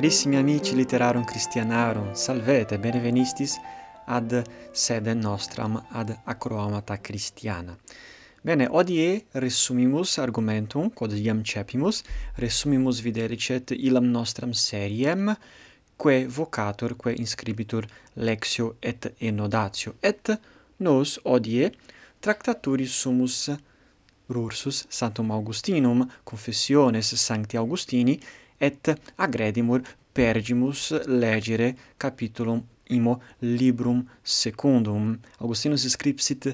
Carissimi 0.00 0.36
amici 0.36 0.74
literarum 0.74 1.24
Christianarum, 1.24 2.14
salvete, 2.14 2.78
benvenistis 2.78 3.58
ad 4.06 4.42
sede 4.72 5.12
nostram 5.12 5.76
ad 5.90 6.20
acroamata 6.24 6.98
Christiana. 7.02 7.76
Bene, 8.40 8.66
odie 8.70 9.26
resumimus 9.32 10.16
argumentum, 10.16 10.88
quod 10.88 11.12
iam 11.12 11.42
cepimus, 11.44 12.00
resumimus 12.36 13.02
videricet 13.04 13.74
ilam 13.76 14.08
nostram 14.08 14.54
seriem, 14.56 15.34
quae 15.96 16.24
vocator, 16.26 16.96
quae 16.96 17.18
inscribitur 17.20 17.84
lexio 18.14 18.76
et 18.80 19.12
enodatio, 19.18 19.98
et 20.00 20.32
nos 20.78 21.18
odie 21.24 21.74
tractaturis 22.20 23.02
sumus 23.02 23.50
rursus 24.30 24.86
Santum 24.88 25.30
Augustinum, 25.30 26.08
Confessiones 26.24 27.14
Sancti 27.16 27.58
Augustini, 27.58 28.18
et 28.60 28.92
agredimur 29.16 29.82
pergimus 30.12 30.90
legere 31.06 31.74
capitulum 31.96 32.62
imo 32.90 33.20
librum 33.40 34.04
secundum. 34.22 35.18
Augustinus 35.38 35.86
scripsit 35.88 36.52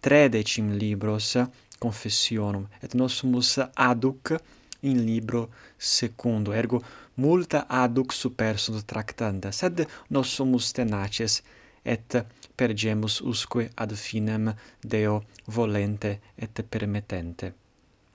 tredecim 0.00 0.72
libros 0.76 1.36
confessionum, 1.78 2.66
et 2.82 2.94
nossumus 2.94 3.58
aduc 3.74 4.36
in 4.80 5.04
libro 5.04 5.48
secundo, 5.76 6.52
ergo 6.52 6.82
multa 7.14 7.66
aduc 7.68 8.12
super 8.12 8.56
tractanda, 8.86 9.50
sed 9.52 9.86
nossumus 10.10 10.72
tenaces 10.72 11.42
et 11.82 12.24
pergemus 12.56 13.20
usque 13.20 13.70
ad 13.74 13.94
finem 13.94 14.54
Deo 14.80 15.22
volente 15.46 16.20
et 16.36 16.62
permittente. 16.62 17.54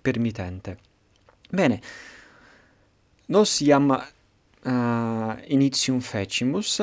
Permittente. 0.02 0.78
Bene, 1.50 1.81
Nos 3.26 3.60
iam 3.62 3.90
uh, 3.90 5.36
initium 5.48 6.02
fecimus, 6.02 6.82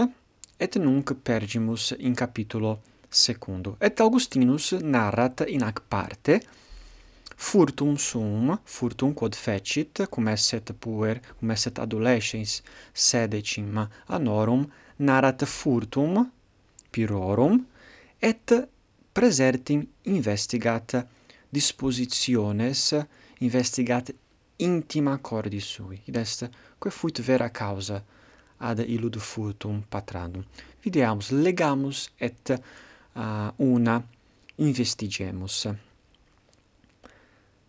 et 0.60 0.76
nunc 0.76 1.14
pergimus 1.22 1.94
in 1.98 2.14
capitulo 2.14 2.80
secundo. 3.08 3.76
Et 3.78 4.00
Augustinus 4.00 4.72
narrat 4.80 5.44
in 5.48 5.62
ac 5.62 5.80
parte 5.88 6.40
furtum 7.36 7.96
sum, 7.96 8.58
furtum 8.64 9.14
quod 9.14 9.34
fecit, 9.34 10.06
cum 10.10 10.28
esset 10.28 10.72
puer, 10.78 11.20
cum 11.38 11.50
esset 11.50 11.78
adolescens 11.78 12.60
sedecim 12.92 13.80
anorum, 14.06 14.66
narrat 14.96 15.46
furtum 15.48 16.30
pirorum, 16.90 17.64
et 18.20 18.52
presertim 19.12 19.86
investigat 20.04 21.06
dispositiones, 21.48 22.92
investigat 23.40 24.12
intima 24.64 25.18
cordis 25.18 25.66
sui, 25.74 26.00
id 26.04 26.16
est, 26.16 26.48
quae 26.78 26.92
fuit 26.92 27.20
vera 27.22 27.50
causa 27.50 28.00
ad 28.60 28.78
illud 28.78 29.16
furtum 29.18 29.82
patrandum. 29.88 30.44
Videamus, 30.84 31.30
legamus 31.30 32.10
et 32.18 32.52
uh, 32.54 33.48
una 33.56 34.00
investigemus. 34.56 35.68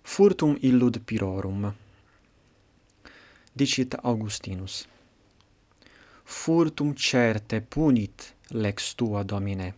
Furtum 0.01 0.57
illud 0.61 0.99
pirorum. 1.05 1.71
Dicit 3.53 3.95
Augustinus. 4.03 4.87
Furtum 6.23 6.93
certe 6.95 7.61
punit 7.61 8.33
lex 8.51 8.95
tua 8.95 9.23
domine, 9.23 9.73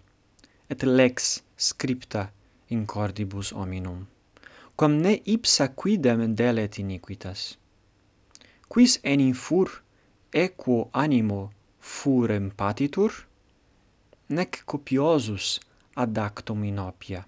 et 0.67 0.83
lex 0.83 1.41
scripta 1.55 2.31
in 2.67 2.85
cordibus 2.85 3.51
hominum 3.51 4.12
quam 4.75 4.97
ne 5.01 5.13
ipsa 5.25 5.67
quidem 5.67 6.33
delet 6.35 6.79
iniquitas. 6.79 7.57
Quis 8.69 8.99
enim 9.03 9.33
fur 9.33 9.69
equo 10.33 10.89
animo 10.93 11.51
furem 11.79 12.49
patitur, 12.49 13.11
nec 14.29 14.63
copiosus 14.65 15.59
ad 15.95 16.17
actum 16.17 16.63
inopia. 16.63 17.21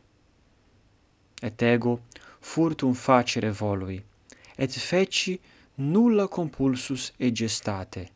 Et 1.41 1.61
ego 1.61 1.99
furtum 2.41 2.95
facere 2.95 3.51
volui, 3.51 4.01
et 4.57 4.71
feci 4.71 5.39
nulla 5.77 6.27
compulsus 6.27 7.11
egestate, 7.19 8.07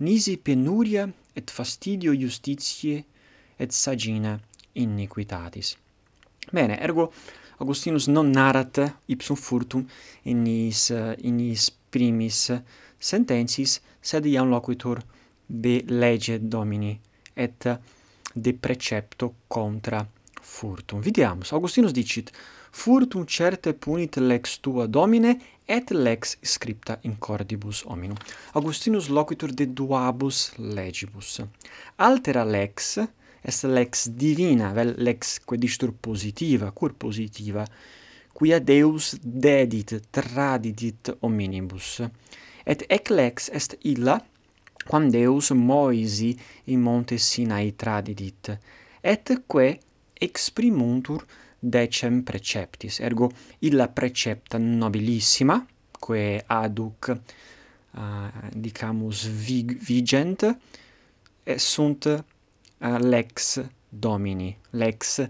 nisi 0.00 0.36
penuria 0.36 1.08
et 1.34 1.50
fastidio 1.50 2.12
justitiae 2.12 3.04
et 3.58 3.72
sagina 3.72 4.38
iniquitatis. 4.74 5.76
Bene, 6.52 6.76
ergo 6.80 7.12
Augustinus 7.58 8.06
non 8.06 8.30
narrat 8.30 8.78
ipsum 9.06 9.36
furtum 9.36 9.86
in 10.22 10.44
his 10.46 10.90
in 11.22 11.38
his 11.38 11.70
primis 11.90 12.52
sententiis 12.98 13.80
sed 14.00 14.26
iam 14.26 14.50
loquitur 14.50 15.02
de 15.46 15.82
lege 15.86 16.38
domini 16.38 16.98
et 17.34 17.66
de 18.34 18.52
precepto 18.54 19.34
contra 19.46 20.06
furtum. 20.40 21.00
Vidiamus, 21.00 21.52
Augustinus 21.52 21.92
dicit, 21.92 22.30
furtum 22.70 23.24
certe 23.26 23.72
punit 23.74 24.16
lex 24.16 24.58
tua 24.60 24.86
domine 24.86 25.36
et 25.66 25.90
lex 25.90 26.38
scripta 26.40 26.98
in 27.02 27.18
cordibus 27.18 27.82
hominum. 27.84 28.16
Augustinus 28.52 29.08
loquitur 29.08 29.52
de 29.52 29.66
duabus 29.66 30.52
legibus. 30.56 31.40
Altera 31.96 32.44
lex 32.44 32.98
est 33.48 33.64
lex 33.64 34.08
divina, 34.10 34.72
vel 34.76 34.92
lex 35.00 35.38
quedistur 35.48 35.94
positiva, 35.96 36.70
cur 36.76 36.92
positiva, 36.94 37.64
quia 38.36 38.60
Deus 38.60 39.14
dedit, 39.22 39.96
tradidit 40.12 41.14
hominibus. 41.22 42.02
Et 42.68 42.84
ec 42.92 43.08
lex 43.08 43.48
est 43.48 43.78
illa, 43.88 44.18
quam 44.84 45.08
Deus 45.10 45.50
Moisi 45.56 46.34
in 46.68 46.84
monte 46.84 47.16
Sinai 47.16 47.72
tradidit, 47.72 48.52
et 49.02 49.32
que 49.48 49.78
exprimuntur 50.20 51.24
decem 51.58 52.22
preceptis, 52.22 53.00
ergo 53.00 53.30
illa 53.64 53.88
precepta 53.88 54.60
nobilissima, 54.60 55.56
quae 55.98 56.42
aduc, 56.52 57.14
uh, 57.96 58.28
dicamus, 58.52 59.24
vig 59.24 59.72
vigent, 59.80 60.44
sunt 61.56 62.12
uh, 62.78 62.98
lex 62.98 63.64
domini, 63.88 64.56
lex 64.70 65.28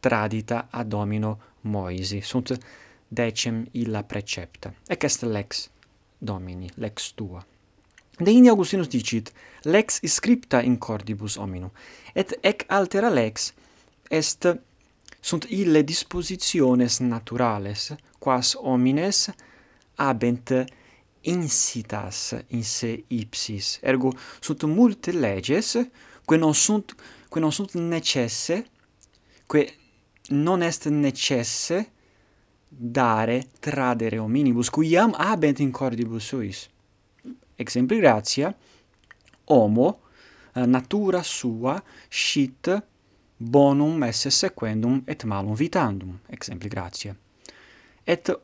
tradita 0.00 0.68
ad 0.70 0.88
domino 0.88 1.38
Moisi. 1.60 2.20
Sunt 2.20 2.58
decem 3.08 3.66
illa 3.70 4.02
precepta. 4.02 4.74
Ec 4.86 5.02
est 5.02 5.22
lex 5.22 5.68
domini, 6.18 6.70
lex 6.74 7.12
tua. 7.14 7.46
De 8.18 8.30
inde 8.30 8.48
Augustinus 8.48 8.88
dicit, 8.88 9.32
lex 9.62 10.00
scripta 10.04 10.60
in 10.60 10.78
cordibus 10.78 11.36
hominum, 11.36 11.70
et 12.12 12.38
ec 12.40 12.64
altera 12.66 13.08
lex 13.08 13.52
est 14.08 14.58
sunt 15.20 15.46
ille 15.48 15.82
dispositiones 15.82 16.98
naturales, 16.98 17.94
quas 18.18 18.54
homines 18.54 19.30
habent 19.94 20.66
incitas 21.20 22.34
in 22.48 22.62
se 22.62 23.04
ipsis. 23.06 23.78
Ergo, 23.82 24.12
sunt 24.40 24.62
multe 24.62 25.10
leges, 25.10 25.76
que 26.24 26.36
non 26.36 26.54
sunt 26.54 26.94
que 27.28 27.40
non 27.40 27.52
sunt 27.52 27.72
necesse 27.72 28.66
que 29.46 29.74
non 30.28 30.62
est 30.62 30.86
necesse 30.86 31.90
dare 32.68 33.48
tradere 33.60 34.18
hominibus 34.18 34.70
quiam 34.70 35.12
habent 35.16 35.58
in 35.58 35.70
cordibus 35.70 36.24
suis. 36.24 36.68
Exempli 37.56 37.98
gratia 37.98 38.54
homo 39.44 40.00
eh, 40.54 40.66
natura 40.66 41.22
sua 41.22 41.82
scit 42.08 42.82
bonum 43.36 44.02
esse 44.04 44.30
sequendum 44.30 45.02
et 45.04 45.24
malum 45.24 45.54
vitandum. 45.54 46.18
Exempli 46.26 46.68
gratia. 46.68 47.16
Et 48.04 48.40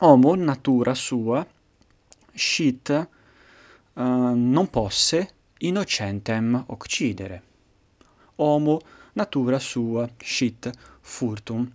homo 0.00 0.34
natura 0.34 0.94
sua 0.94 1.46
scit 2.34 2.88
uh, 2.88 4.00
eh, 4.00 4.34
non 4.34 4.68
posse 4.68 5.35
innocentem 5.58 6.64
occidere. 6.66 7.42
Homo 8.36 8.80
natura 9.12 9.58
sua 9.58 10.08
scit 10.18 10.70
furtum 11.00 11.72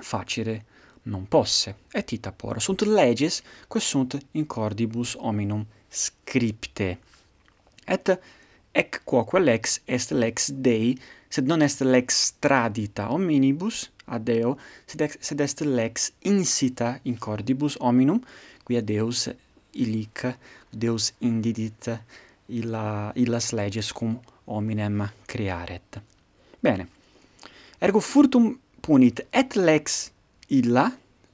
facere 0.00 0.64
non 1.04 1.26
posse, 1.28 1.76
et 1.92 2.12
ita 2.12 2.32
por 2.32 2.60
sunt 2.60 2.82
leges 2.82 3.42
quae 3.68 3.80
sunt 3.80 4.18
in 4.32 4.46
cordibus 4.46 5.14
hominum 5.16 5.66
scripte. 5.88 6.98
Et 7.86 8.20
ec 8.72 9.00
quoque 9.04 9.38
lex 9.38 9.80
est 9.84 10.10
lex 10.10 10.50
Dei, 10.50 10.98
sed 11.28 11.46
non 11.46 11.62
est 11.62 11.80
lex 11.80 12.34
tradita 12.38 13.10
hominibus 13.12 13.90
ad 14.06 14.24
Deo, 14.24 14.56
sed, 14.86 15.00
ex, 15.00 15.18
sed 15.20 15.40
est 15.40 15.60
lex 15.60 16.12
insita 16.24 16.98
in 17.04 17.18
cordibus 17.18 17.76
hominum, 17.80 18.20
quia 18.64 18.80
Deus 18.80 19.28
illic, 19.72 20.24
Deus 20.70 21.12
indidit, 21.20 21.88
illa, 22.48 23.12
illas 23.14 23.52
leges 23.52 23.92
cum 23.92 24.18
hominem 24.46 25.08
crearet. 25.26 26.00
Bene. 26.60 26.88
Ergo 27.80 28.00
furtum 28.00 28.52
punit 28.84 29.24
et 29.32 29.56
lex 29.56 30.10
illa, 30.52 30.86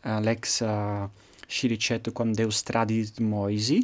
uh, 0.04 0.18
lex 0.22 0.60
eh, 0.62 0.70
uh, 0.70 1.08
sciricet 1.50 2.10
quam 2.14 2.32
Deus 2.34 2.62
tradit 2.66 3.20
Moisi, 3.20 3.80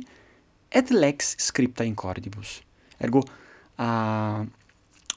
et 0.70 0.90
lex 0.90 1.34
scripta 1.38 1.84
in 1.84 1.94
cordibus. 1.94 2.60
Ergo, 2.98 3.22
uh, 3.78 4.42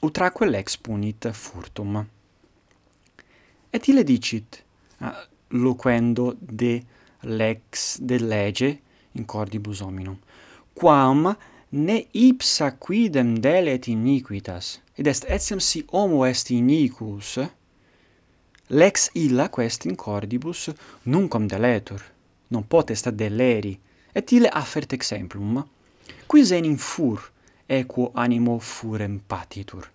utraque 0.02 0.46
lex 0.46 0.76
punit 0.78 1.30
furtum. 1.32 2.02
Et 3.70 3.88
ile 3.88 4.04
dicit, 4.04 4.62
uh, 5.00 5.14
loquendo 5.50 6.34
de 6.40 6.80
lex, 7.22 7.98
de 8.00 8.18
lege 8.18 8.70
in 9.14 9.26
cordibus 9.26 9.80
hominum, 9.82 10.18
quam 10.74 11.34
ne 11.72 12.06
ipsa 12.12 12.72
quidem 12.82 13.36
delet 13.38 13.86
iniquitas, 13.88 14.80
id 14.98 15.06
est 15.06 15.26
etiam 15.30 15.60
si 15.62 15.84
homo 15.92 16.24
est 16.26 16.50
iniquus, 16.50 17.38
lex 18.70 19.10
illa 19.14 19.48
quest 19.48 19.86
in 19.86 19.96
cordibus 19.96 20.68
nuncom 21.06 21.46
deletur, 21.46 22.02
non 22.50 22.66
potest 22.66 23.10
deleri, 23.14 23.76
et 24.14 24.32
ille 24.34 24.50
affert 24.50 24.92
exemplum, 24.92 25.62
qui 26.26 26.44
senin 26.46 26.76
fur, 26.78 27.22
equo 27.70 28.10
animo 28.18 28.58
furem 28.58 29.20
patitur. 29.22 29.86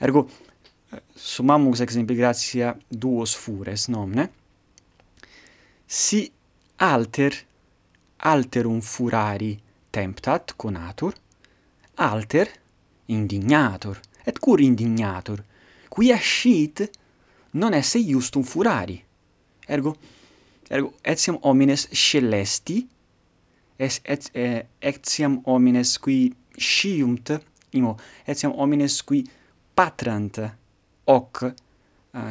Ergo, 0.00 0.26
summamus 1.16 1.80
exempli 1.80 2.16
gratia 2.16 2.74
duos 2.88 3.32
fures 3.34 3.88
nomne, 3.88 4.28
si 5.86 6.26
alter 6.84 7.32
alterum 8.28 8.82
furari 8.82 9.54
temptat 9.96 10.52
conatur, 10.56 11.14
alter 11.94 12.50
indignatur, 13.08 13.96
et 14.26 14.38
cur 14.38 14.60
indignatur, 14.60 15.40
qui 15.88 16.12
ascit 16.12 16.82
non 17.52 17.72
esse 17.72 17.98
iustum 17.98 18.44
furari. 18.44 18.98
Ergo, 19.66 19.94
ergo 20.68 20.92
etiam 21.02 21.38
homines 21.42 21.86
scelesti, 21.92 22.82
es, 23.78 24.00
et, 24.04 24.28
eh, 24.34 24.66
etiam 24.80 25.40
homines 25.46 25.96
qui 26.02 26.34
sciunt, 26.58 27.32
imo, 27.78 27.96
etiam 28.26 28.52
homines 28.58 29.00
qui 29.06 29.22
patrant, 29.74 30.42
hoc 31.06 31.44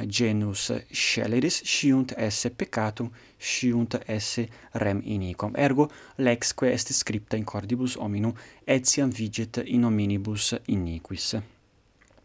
genus 0.08 0.72
sceleris 0.92 1.62
sciunt 1.64 2.14
esse 2.18 2.50
peccatum 2.50 3.10
sciunt 3.38 4.00
esse 4.06 4.48
rem 4.72 5.02
iniquam 5.04 5.54
ergo 5.56 5.90
lexque 6.18 6.72
est 6.72 6.92
scripta 6.92 7.38
in 7.38 7.44
cordibus 7.44 7.96
hominum 7.98 8.34
etiam 8.66 9.10
viget 9.10 9.62
in 9.66 9.84
hominibus 9.84 10.56
iniquis. 10.68 11.36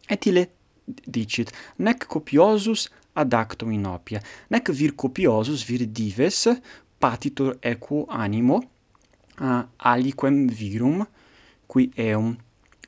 Et 0.09 0.27
ile 0.27 0.49
dicit 1.07 1.53
nec 1.79 2.07
copiosus 2.07 2.89
ad 3.15 3.33
actum 3.35 3.73
inopia 3.73 4.21
nec 4.51 4.71
vir 4.71 4.95
copiosus 4.97 5.65
vir 5.65 5.87
dives 5.87 6.49
patitur 6.99 7.59
equo 7.63 8.07
animo 8.09 8.61
uh, 9.41 9.63
aliquem 9.79 10.47
virum 10.49 11.05
qui 11.67 11.91
eum 11.97 12.37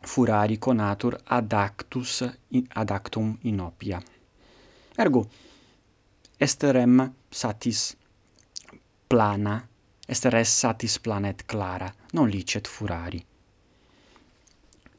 furari 0.03 0.59
conatur 0.59 1.19
ad 1.27 1.53
actus 1.53 2.23
ad 2.75 2.91
actum 2.91 3.37
inopia 3.43 4.01
Ergo, 4.97 5.27
est 6.39 6.63
rem 6.65 7.15
satis 7.31 7.97
plana, 9.09 9.67
est 10.07 10.25
res 10.27 10.49
satis 10.49 10.99
planet 10.99 11.47
clara, 11.47 11.91
non 12.13 12.27
licet 12.27 12.69
furari. 12.69 13.25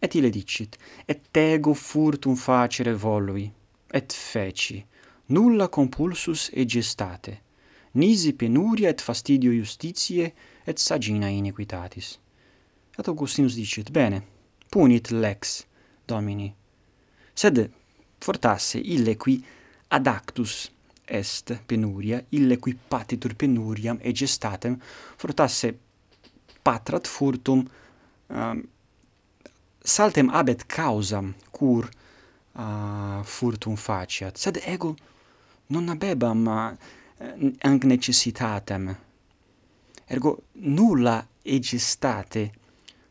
Et 0.01 0.15
ile 0.15 0.29
dicit, 0.31 0.77
et 1.07 1.37
ego 1.37 1.73
furtum 1.73 2.35
facere 2.35 2.93
volui, 2.93 3.51
et 3.93 4.11
feci, 4.11 4.83
nulla 5.27 5.67
compulsus 5.69 6.49
e 6.53 6.65
gestate, 6.65 7.41
nisi 7.93 8.33
penuria 8.33 8.89
et 8.89 9.01
fastidio 9.01 9.51
justitiae, 9.51 10.33
et 10.65 10.77
sagina 10.79 11.29
iniquitatis. 11.29 12.17
Et 12.97 13.07
Augustinus 13.07 13.55
dicit, 13.55 13.91
bene, 13.91 14.23
punit 14.69 15.11
lex, 15.11 15.65
Domini, 16.05 16.53
sed 17.33 17.69
fortasse 18.19 18.81
ille 18.83 19.15
qui 19.17 19.43
ad 19.93 20.07
actus 20.07 20.71
est 21.05 21.53
penuria, 21.65 22.21
ille 22.29 22.57
qui 22.57 22.73
patitur 22.73 23.35
penuriam 23.35 23.99
e 24.01 24.11
gestatem 24.11 24.79
fortasse 25.17 25.73
patrat 26.63 27.07
furtum 27.07 27.63
um, 28.27 28.63
saltem 29.83 30.29
abet 30.29 30.65
causam 30.65 31.33
cur 31.51 31.89
uh, 32.55 33.21
furtum 33.23 33.75
faciat. 33.75 34.37
Sed 34.37 34.61
ego 34.65 34.95
non 35.67 35.89
habebam 35.89 36.47
eh, 36.47 36.77
uh, 37.19 37.51
ang 37.61 37.83
necessitatem. 37.83 38.95
Ergo 40.07 40.37
nulla 40.53 41.19
egestate 41.43 42.51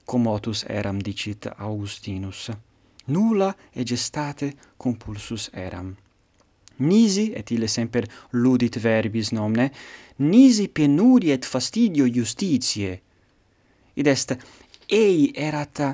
commotus 0.05 0.65
eram 0.69 0.99
dicit 0.99 1.47
Augustinus. 1.57 2.51
Nulla 3.05 3.55
egestate 3.73 4.55
compulsus 4.77 5.51
eram 5.53 5.97
nisi 6.79 7.33
et 7.37 7.51
ille 7.51 7.69
semper 7.69 8.07
ludit 8.33 8.79
verbis 8.83 9.33
nomne 9.33 9.71
nisi 10.19 10.69
penuri 10.69 11.33
et 11.33 11.45
fastidio 11.45 12.07
justitiae 12.07 13.01
id 13.97 14.07
est 14.07 14.37
ei 14.89 15.33
erat 15.35 15.85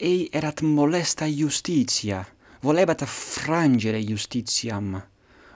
ei 0.00 0.28
erat 0.32 0.62
molesta 0.62 1.26
justitia 1.26 2.24
volebat 2.62 3.04
frangere 3.06 4.00
justitiam 4.00 5.00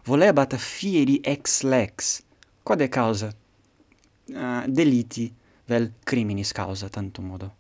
volebat 0.07 0.57
fieri 0.59 1.21
ex 1.25 1.63
lex 1.63 2.23
quod 2.65 2.89
causa 2.89 3.33
uh, 4.35 4.65
deliti 4.67 5.33
vel 5.69 5.91
criminis 6.05 6.53
causa 6.53 6.89
tantum 6.89 7.27
modo. 7.27 7.51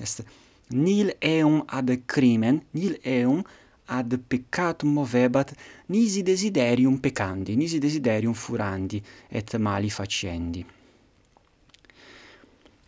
Est 0.00 0.24
nil 0.70 1.12
eum 1.20 1.62
ad 1.68 1.90
crimen 2.06 2.62
nil 2.72 2.96
eum 3.04 3.42
ad 3.86 4.18
peccatum 4.28 4.92
movebat 4.92 5.52
nisi 5.86 6.22
desiderium 6.22 6.98
peccandi, 6.98 7.56
nisi 7.56 7.78
desiderium 7.78 8.34
furandi 8.34 9.02
et 9.28 9.56
mali 9.56 9.90
facendi. 9.90 10.64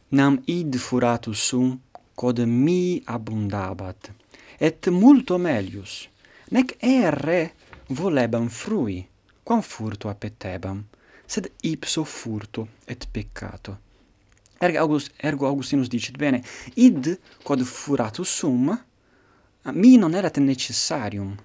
Nam 0.08 0.40
id 0.44 0.76
furatus 0.76 1.38
sum 1.38 1.80
quod 2.14 2.38
mi 2.46 3.02
abundabat 3.04 4.12
et 4.58 4.88
multo 4.88 5.38
melius 5.38 6.08
nec 6.50 6.76
erre 6.78 7.54
volebam 7.88 8.48
frui 8.48 9.04
quam 9.42 9.62
furto 9.62 10.08
appetebam 10.08 10.84
sed 11.26 11.50
ipso 11.62 12.04
furto 12.04 12.68
et 12.86 13.08
peccato 13.10 13.78
ergo 14.60 15.46
augustinus 15.46 15.88
dicit 15.88 16.16
bene 16.16 16.42
id 16.74 17.18
quod 17.42 17.62
furatus 17.62 18.28
sum 18.28 18.70
mi 19.72 19.96
non 19.96 20.14
erat 20.14 20.38
necessarium, 20.38 21.36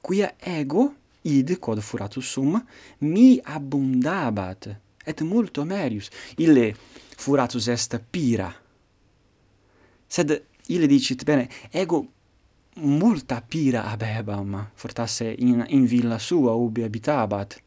quia 0.00 0.34
ego, 0.38 0.94
id 1.22 1.58
quod 1.58 1.80
furatus 1.80 2.26
sum, 2.26 2.56
mi 2.98 3.40
abundabat, 3.42 4.76
et 5.04 5.20
multo 5.22 5.64
merius, 5.64 6.10
ille 6.38 6.74
furatus 7.16 7.68
est 7.68 7.98
pira. 8.10 8.52
Sed 10.06 10.34
ille 10.66 10.86
dicit, 10.86 11.22
bene, 11.24 11.48
ego 11.70 12.06
multa 12.74 13.40
pira 13.40 13.84
abebam, 13.84 14.70
fortasse 14.74 15.34
in, 15.38 15.64
in 15.68 15.86
villa 15.86 16.18
sua 16.18 16.54
ubi 16.54 16.82
habitabat, 16.82 17.60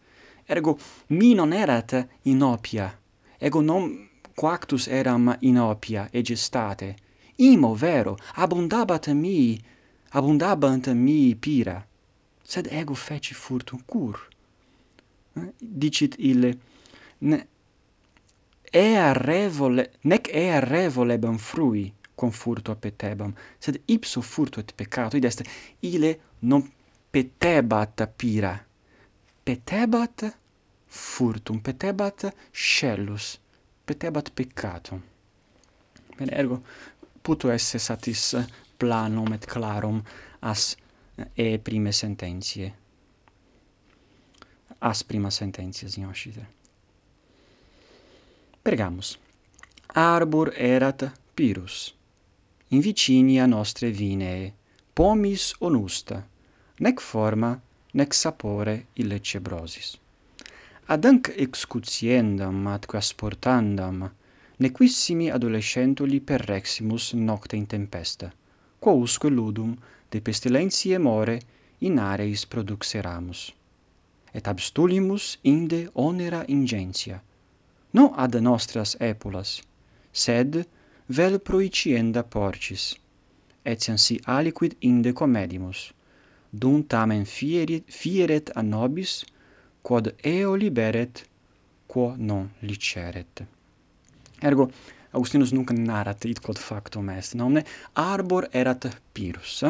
ergo 0.45 0.77
mi 1.07 1.33
non 1.33 1.53
erat 1.53 2.07
inopia. 2.23 2.91
ego 3.37 3.61
non 3.61 4.09
quactus 4.33 4.87
eram 4.87 5.35
inopia 5.39 6.03
opia 6.03 6.21
gestate, 6.21 6.95
imo 7.35 7.73
vero 7.75 8.17
abundabat 8.35 9.07
mi 9.07 9.59
abundabant 10.11 10.87
mi 10.87 11.35
pira. 11.35 11.85
Sed 12.43 12.67
ego 12.71 12.93
feci 12.93 13.33
furtum 13.33 13.81
cur. 13.85 14.27
Eh, 15.33 15.53
dicit 15.57 16.15
ille 16.17 16.57
ne 17.17 17.47
ea 18.71 19.13
revole 19.13 19.91
nec 20.01 20.29
ea 20.31 20.59
revolebam 20.59 21.37
frui 21.37 21.91
con 22.15 22.31
furto 22.31 22.75
petebam 22.75 23.33
sed 23.57 23.81
ipso 23.85 24.21
furto 24.21 24.59
et 24.59 24.73
peccato. 24.75 25.17
Id 25.17 25.25
est 25.25 25.43
ile 25.79 26.19
non 26.39 26.63
petebat 27.11 28.07
pira. 28.15 28.55
Petebat 29.43 30.37
furtum 30.87 31.59
petebat 31.59 32.31
scellus 32.51 33.39
petebat 33.85 34.31
peccatum 34.33 35.01
bene 36.17 36.31
ergo 36.31 36.61
puto 37.25 37.49
esse 37.49 37.81
satis 37.81 38.35
planum 38.77 39.33
et 39.33 39.45
clarum 39.49 40.01
as 40.45 40.75
eh, 41.17 41.55
e 41.55 41.59
prime 41.59 41.91
sententiae. 41.91 42.73
As 44.85 45.01
prima 45.03 45.31
sententia, 45.31 45.89
sinoscite 45.89 46.45
Pergamus. 48.61 49.17
Arbor 49.93 50.51
erat 50.57 51.11
Pirus, 51.35 51.93
in 52.69 52.81
vicinia 52.81 53.45
nostre 53.45 53.91
vinee, 53.91 54.53
pomis 54.93 55.53
onusta, 55.59 56.17
nec 56.79 56.99
forma, 56.99 57.51
nec 57.93 58.13
sapore 58.13 58.87
illecebrosis. 58.95 59.95
Adanc 60.87 61.29
excutiendam 61.37 62.65
atque 62.73 62.97
asportandam, 62.97 64.09
nequissimi 64.57 65.29
adolescentuli 65.29 66.19
perreximus 66.19 67.13
nocte 67.13 67.55
in 67.55 67.65
tempesta, 67.65 68.31
quousque 68.79 69.29
ludum 69.29 69.75
de 70.09 70.21
pestilentiae 70.21 70.97
more 70.97 71.39
in 71.79 71.99
areis 71.99 72.45
produxeramus. 72.45 73.53
Et 74.31 74.47
abstulimus 74.47 75.37
inde 75.41 75.89
onera 75.93 76.43
ingentia, 76.47 77.21
non 77.91 78.11
ad 78.15 78.35
nostras 78.35 78.95
epulas, 78.99 79.61
sed 80.11 80.67
vel 81.07 81.39
proicienda 81.39 82.23
porcis, 82.23 82.95
etiam 83.63 83.97
si 83.97 84.19
aliquid 84.25 84.75
inde 84.79 85.13
comedimus, 85.13 85.93
dum 86.51 86.83
tamen 86.83 87.25
fieret, 87.25 87.83
fieret 87.87 88.51
a 88.55 88.61
nobis, 88.61 89.23
quod 89.81 90.15
eo 90.23 90.55
liberet, 90.55 91.23
quo 91.87 92.15
non 92.17 92.49
liceret. 92.61 93.54
Ergo, 94.41 94.69
Augustinus 95.11 95.53
nunc 95.55 95.71
narrat 95.71 96.25
id 96.25 96.41
quod 96.43 96.59
factum 96.59 97.09
est, 97.09 97.35
nomne 97.39 97.63
arbor 97.93 98.49
erat 98.51 98.87
Pyrrhus, 99.13 99.63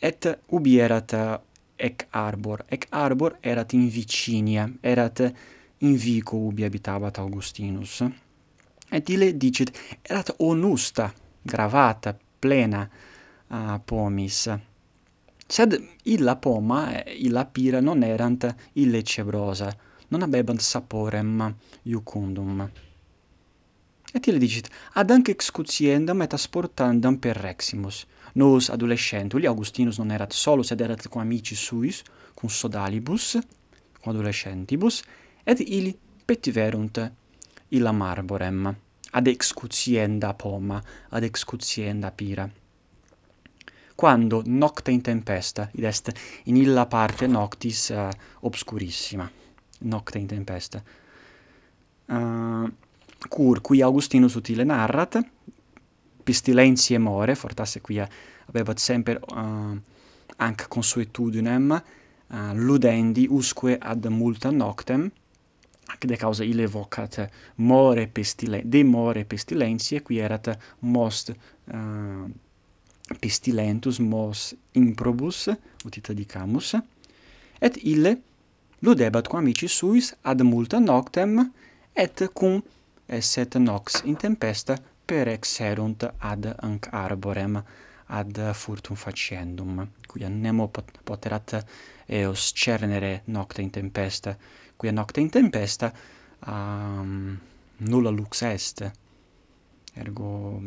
et 0.00 0.28
ubi 0.52 0.76
erat 0.78 1.14
eh, 1.16 1.38
ec 1.76 2.06
arbor? 2.10 2.64
Ec 2.68 2.86
arbor 2.90 3.38
erat 3.40 3.72
in 3.72 3.88
Vicinia, 3.88 4.68
erat 4.82 5.24
in 5.78 5.96
Vico 5.96 6.36
ubi 6.36 6.64
habitabat 6.64 7.18
Augustinus. 7.18 8.02
Et 8.92 9.08
ile 9.10 9.32
dicit, 9.40 9.72
erat 10.04 10.34
onusta, 10.38 11.08
gravata, 11.42 12.14
plena 12.40 12.84
uh, 12.84 13.80
pomis. 13.84 14.48
Sed 15.48 15.74
illa 16.04 16.36
poma, 16.36 16.90
illa 17.16 17.44
pira 17.44 17.80
non 17.80 18.02
erant 18.02 18.44
illecebrosa, 18.74 19.72
non 20.08 20.22
habebant 20.22 20.60
saporem 20.60 21.54
iucundum. 21.84 22.68
Et 24.14 24.22
Gentile 24.22 24.38
dicit, 24.38 24.68
ad 24.92 25.10
anc 25.10 25.28
excutiendam 25.28 26.20
et 26.22 26.32
asportandam 26.32 27.16
per 27.18 27.36
Reximus. 27.36 28.06
Nos 28.34 28.68
adolescentuli, 28.70 29.46
Augustinus 29.46 29.98
non 29.98 30.10
erat 30.10 30.32
solo, 30.32 30.62
sed 30.62 30.80
erat 30.80 31.08
cum 31.08 31.20
amici 31.20 31.56
suis, 31.56 32.02
cum 32.34 32.48
sodalibus, 32.48 33.32
cum 34.00 34.12
adolescentibus, 34.12 35.02
et 35.42 35.58
ili 35.58 35.98
petiverunt 36.24 37.00
illa 37.68 37.90
marborem, 37.90 38.76
ad 39.10 39.26
excutienda 39.26 40.32
poma, 40.34 40.80
ad 41.10 41.22
excutienda 41.22 42.10
pira 42.10 42.48
quando 43.96 44.42
nocte 44.44 44.90
in 44.90 45.02
tempesta, 45.02 45.68
id 45.72 45.84
est 45.84 46.12
in 46.44 46.56
illa 46.56 46.86
parte 46.86 47.26
noctis 47.26 47.88
uh, 47.90 48.08
obscurissima, 48.40 49.30
nocte 49.78 50.18
in 50.18 50.26
tempesta. 50.26 50.82
Uh, 52.06 52.68
cur 53.28 53.60
qui 53.60 53.82
Augustinus 53.82 54.36
utile 54.36 54.64
narrat, 54.64 55.18
pestilentiae 56.24 56.98
more, 56.98 57.34
fortasse 57.34 57.80
quia 57.80 58.06
habebat 58.48 58.80
semper 58.80 59.20
uh, 59.32 59.74
anc 60.36 60.66
consuetudinem, 60.68 61.72
uh, 61.74 62.52
ludendi 62.54 63.26
usque 63.30 63.76
ad 63.80 64.08
multa 64.10 64.50
noctem, 64.50 65.10
ac 65.92 66.06
de 66.08 66.16
causa 66.16 66.44
ille 66.44 66.66
vocat 66.66 67.20
more 67.56 68.06
pestile 68.08 68.62
de 68.64 68.82
more 68.84 69.24
pestilentiae, 69.24 70.00
qui 70.02 70.18
erat 70.18 70.48
most 70.80 71.30
eh, 71.30 71.76
uh, 71.76 72.24
pestilentus, 73.20 73.98
mos 74.00 74.54
improbus, 74.80 75.50
utita 75.84 76.16
dicamus, 76.16 76.72
et 77.60 77.76
ille 77.84 78.16
ludebat 78.84 79.28
quam 79.28 79.44
amici 79.44 79.68
suis 79.68 80.14
ad 80.24 80.40
multa 80.42 80.80
noctem, 80.80 81.50
et 81.94 82.24
cum 82.32 82.62
esset 83.06 83.56
nox 83.56 84.02
in 84.04 84.16
tempesta 84.16 84.76
per 85.04 85.28
exerunt 85.28 86.14
ad 86.18 86.54
anc 86.60 86.88
arborem 86.90 87.64
ad 88.06 88.52
furtum 88.52 88.96
faciendum 88.96 89.88
quia 90.06 90.28
nemo 90.28 90.68
pot 90.68 90.90
poterat 91.04 91.64
eos 92.06 92.52
cernere 92.52 93.22
nocte 93.24 93.62
in 93.62 93.70
tempesta 93.70 94.36
quia 94.76 94.92
nocte 94.92 95.20
in 95.20 95.30
tempesta 95.30 95.92
um, 96.46 97.38
nulla 97.76 98.10
lux 98.10 98.42
est. 98.42 98.92
Ergo 99.94 100.60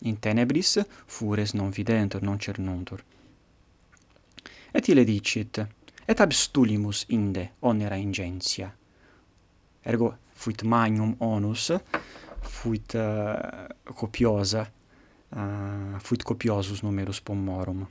in 0.00 0.18
tenebris 0.18 0.84
fures 1.06 1.52
non 1.52 1.70
videntur 1.70 2.22
non 2.22 2.38
cernuntur. 2.38 3.04
Et 4.72 4.88
ile 4.88 5.04
dicit 5.04 5.66
et 6.04 6.20
abstulimus 6.20 7.04
inde 7.08 7.52
onera 7.60 7.96
ingentia. 7.96 8.74
Ergo 9.82 10.18
fuit 10.36 10.62
magnum 10.62 11.14
onus, 11.24 11.70
fuit 12.40 12.94
uh, 12.94 13.66
copiosa, 13.94 14.66
uh, 15.32 15.96
fuit 15.98 16.22
copiosus 16.22 16.82
numerus 16.84 17.20
pomorum. 17.20 17.86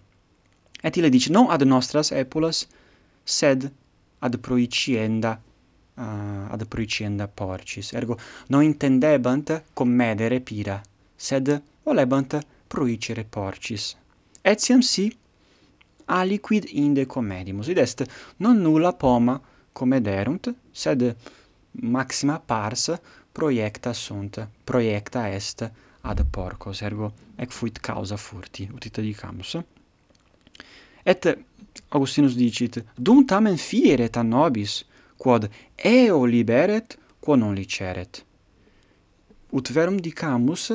Et 0.81 0.95
ile 0.95 1.09
dice, 1.09 1.31
non 1.33 1.49
ad 1.49 1.65
nostras 1.65 2.11
epulas, 2.11 2.67
sed 3.23 3.65
ad 4.19 4.37
proicienda 4.39 5.39
uh, 5.95 6.51
ad 6.51 6.65
proicienda 6.67 7.27
porcis. 7.27 7.91
Ergo, 7.93 8.17
non 8.47 8.63
intendebant 8.63 9.63
commedere 9.73 10.39
pira, 10.39 10.81
sed 11.15 11.61
volebant 11.83 12.37
proicere 12.67 13.23
porcis. 13.23 13.95
Etiam 14.41 14.81
si 14.81 15.09
aliquid 16.05 16.67
inde 16.69 17.05
comedimus. 17.05 17.67
id 17.67 17.77
est 17.77 18.05
non 18.37 18.61
nulla 18.61 18.93
poma 18.93 19.41
comederunt, 19.73 20.53
sed 20.71 21.15
maxima 21.81 22.39
pars 22.39 22.91
proiecta 23.31 23.93
sunt, 23.93 24.47
proiecta 24.63 25.27
est 25.27 25.71
ad 26.01 26.25
porcos, 26.29 26.81
ergo 26.81 27.13
ec 27.35 27.51
fuit 27.51 27.79
causa 27.79 28.15
furti, 28.15 28.69
utita 28.73 29.01
dicamus. 29.01 29.57
Et 31.03 31.37
Augustinus 31.89 32.35
dicit, 32.35 32.83
dum 32.95 33.25
tamen 33.25 33.57
fieret 33.57 34.15
a 34.15 34.21
nobis, 34.21 34.85
quod 35.17 35.49
eo 35.75 36.25
liberet, 36.25 36.97
quo 37.19 37.35
non 37.35 37.53
liceret. 37.53 38.23
Ut 39.49 39.71
verum 39.71 39.97
dicamus, 39.99 40.71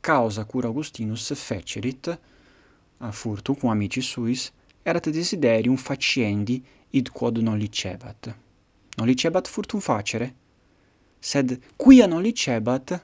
causa 0.00 0.44
cur 0.44 0.64
Augustinus 0.64 1.32
fecerit, 1.34 2.18
a 2.98 3.10
furtu 3.10 3.54
cum 3.54 3.70
amici 3.70 4.00
suis, 4.00 4.52
erat 4.82 5.08
desiderium 5.08 5.76
faciendi 5.76 6.62
id 6.90 7.08
quod 7.10 7.38
non 7.38 7.58
licebat. 7.58 8.34
Non 8.96 9.06
licebat 9.06 9.48
furtum 9.48 9.80
facere, 9.80 10.34
sed 11.22 11.60
quia 11.78 12.08
non 12.10 12.22
licebat, 12.22 12.98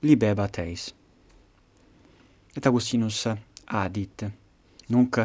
libebat 0.00 0.58
eis. 0.64 0.88
Et 2.56 2.66
Augustinus 2.66 3.26
adit, 3.66 4.24
nunc 4.88 5.20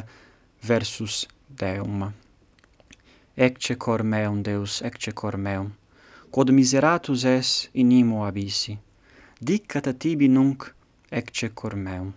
versus 0.61 1.27
Deum. 1.49 2.13
Ecce 3.35 3.77
cor 3.77 4.03
meum, 4.03 4.41
Deus, 4.41 4.81
ecce 4.81 5.13
cor 5.13 5.37
meum, 5.37 5.71
quod 6.31 6.51
miseratus 6.51 7.23
es 7.23 7.69
in 7.73 7.91
imo 7.91 8.25
abissi, 8.25 8.77
dicat 9.39 9.87
tibi 9.99 10.27
nunc 10.27 10.73
ecce 11.11 11.53
cor 11.53 11.75
meum. 11.75 12.13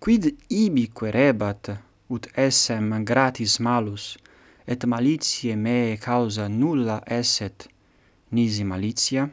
Quid 0.00 0.30
ibi 0.48 0.86
querebat, 0.88 1.76
ut 2.08 2.28
essem 2.36 3.04
gratis 3.04 3.58
malus, 3.60 4.16
et 4.66 4.84
malitiae 4.86 5.56
meae 5.56 5.98
causa 5.98 6.48
nulla 6.48 7.02
esset, 7.06 7.68
nisi 8.30 8.64
malitia, 8.64 9.28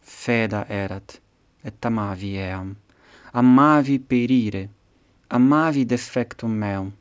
feda 0.00 0.64
erat, 0.68 1.20
et 1.64 1.86
amavi 1.86 2.36
eam, 2.36 2.74
amavi 3.32 3.98
perire, 3.98 4.68
amavi 5.28 5.84
defectum 5.84 6.52
meum, 6.52 6.92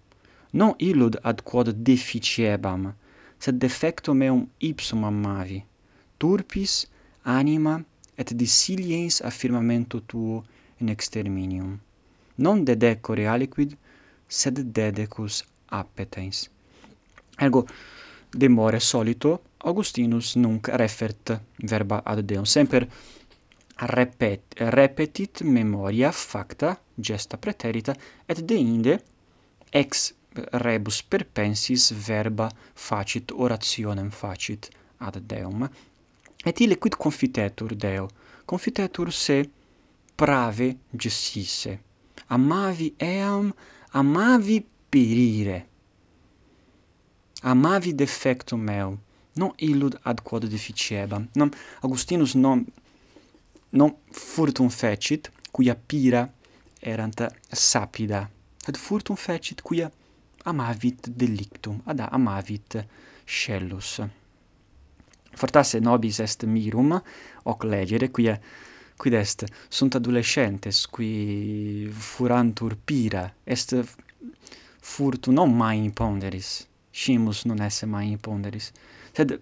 non 0.53 0.73
illud 0.77 1.19
ad 1.23 1.43
quod 1.43 1.71
deficiebam, 1.87 2.93
sed 3.39 3.59
defectum 3.59 4.17
meum 4.17 4.45
ipsum 4.59 5.03
amavi, 5.03 5.63
turpis 6.17 6.85
anima 7.23 7.83
et 8.17 8.33
dissiliens 8.33 9.21
affirmamento 9.21 10.01
tuo 10.05 10.43
in 10.77 10.89
exterminium. 10.89 11.79
Non 12.35 12.63
dedecore 12.63 13.27
aliquid, 13.27 13.77
sed 14.27 14.59
dedecus 14.59 15.43
appetens. 15.69 16.49
Ergo, 17.37 17.65
demore 18.31 18.79
solito, 18.79 19.41
Augustinus 19.65 20.35
nunc 20.35 20.67
refert 20.67 21.41
verba 21.57 22.01
ad 22.05 22.19
Deum 22.19 22.45
semper 22.45 22.87
repet, 23.75 24.53
repetit 24.57 25.41
memoria 25.41 26.11
facta 26.11 26.75
gesta 26.93 27.37
preterita 27.37 27.95
et 28.25 28.41
deinde 28.45 28.99
ex 29.69 30.13
rebus 30.61 31.01
perpensis 31.03 31.91
verba 31.91 32.49
facit 32.73 33.31
orationem 33.31 34.09
facit 34.09 34.69
ad 34.97 35.17
Deum. 35.17 35.67
Et 36.45 36.59
ille 36.59 36.77
quid 36.77 36.95
confitetur 36.95 37.73
Deo? 37.75 38.07
Confitetur 38.45 39.11
se 39.11 39.41
prave 40.15 40.75
gessisse 40.91 41.79
amavi 42.27 42.93
eam 42.97 43.53
amavi 43.91 44.65
perire. 44.89 45.65
Amavi 47.41 47.93
defectum 47.93 48.61
meum 48.61 48.97
non 49.35 49.53
illud 49.55 49.99
ad 50.03 50.21
quod 50.21 50.45
deficieba. 50.45 51.21
Non 51.33 51.49
Augustinus 51.81 52.33
non 52.33 52.65
non 53.69 53.95
furtum 54.09 54.69
fecit 54.69 55.31
quia 55.51 55.75
pira 55.75 56.31
erant 56.79 57.25
sapida 57.51 58.29
ad 58.65 58.75
furtum 58.77 59.15
fecit 59.15 59.61
quia 59.61 59.91
amavit 60.43 61.09
delictum 61.09 61.81
ad 61.85 61.99
amavit 61.99 62.85
scellus. 63.25 64.01
Fortasse 65.33 65.79
nobis 65.79 66.19
est 66.19 66.45
mirum 66.45 67.01
hoc 67.43 67.63
legere 67.63 68.11
quia 68.11 68.39
quid 68.95 69.13
est? 69.13 69.43
Sunt 69.67 69.95
adolescentes 69.95 70.85
qui 70.87 71.89
furantur 71.91 72.77
pira 72.77 73.33
est 73.43 73.75
furtu 74.79 75.31
non 75.31 75.53
mai 75.53 75.83
imponderis 75.83 76.67
scimus 76.95 77.43
non 77.43 77.59
esse 77.59 77.85
mai 77.85 78.09
imponderis. 78.11 78.71
Sed 79.15 79.39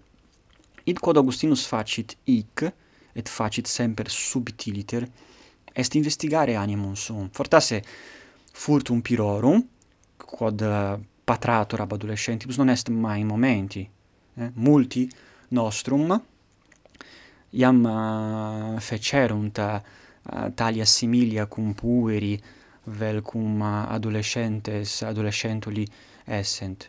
id 0.84 0.98
quod 1.00 1.16
Augustinus 1.16 1.64
facit 1.66 2.16
hic 2.24 2.62
et 3.12 3.28
facit 3.28 3.66
semper 3.66 4.08
subtiliter 4.08 5.04
est 5.72 5.94
investigare 5.94 6.54
animum 6.54 6.94
suum. 6.94 7.28
Fortasse 7.32 7.82
furtum 8.52 9.00
pirorum 9.02 9.66
quod 10.16 10.60
eh, 10.60 10.98
patrator 11.24 11.80
ab 11.80 11.92
adolescentibus 11.92 12.56
non 12.56 12.68
est 12.68 12.88
mai 12.88 13.24
momenti. 13.24 13.88
Eh? 14.34 14.50
Multi 14.54 15.10
nostrum 15.48 16.22
iam 17.50 17.84
uh, 17.84 18.78
fecerunt 18.78 19.58
eh, 19.58 19.82
uh, 20.22 20.52
talia 20.54 20.84
similia 20.84 21.46
cum 21.46 21.72
pueri 21.72 22.40
vel 22.84 23.22
cum 23.22 23.60
adolescentes 23.62 25.02
adolescentuli 25.02 25.84
essent. 26.24 26.88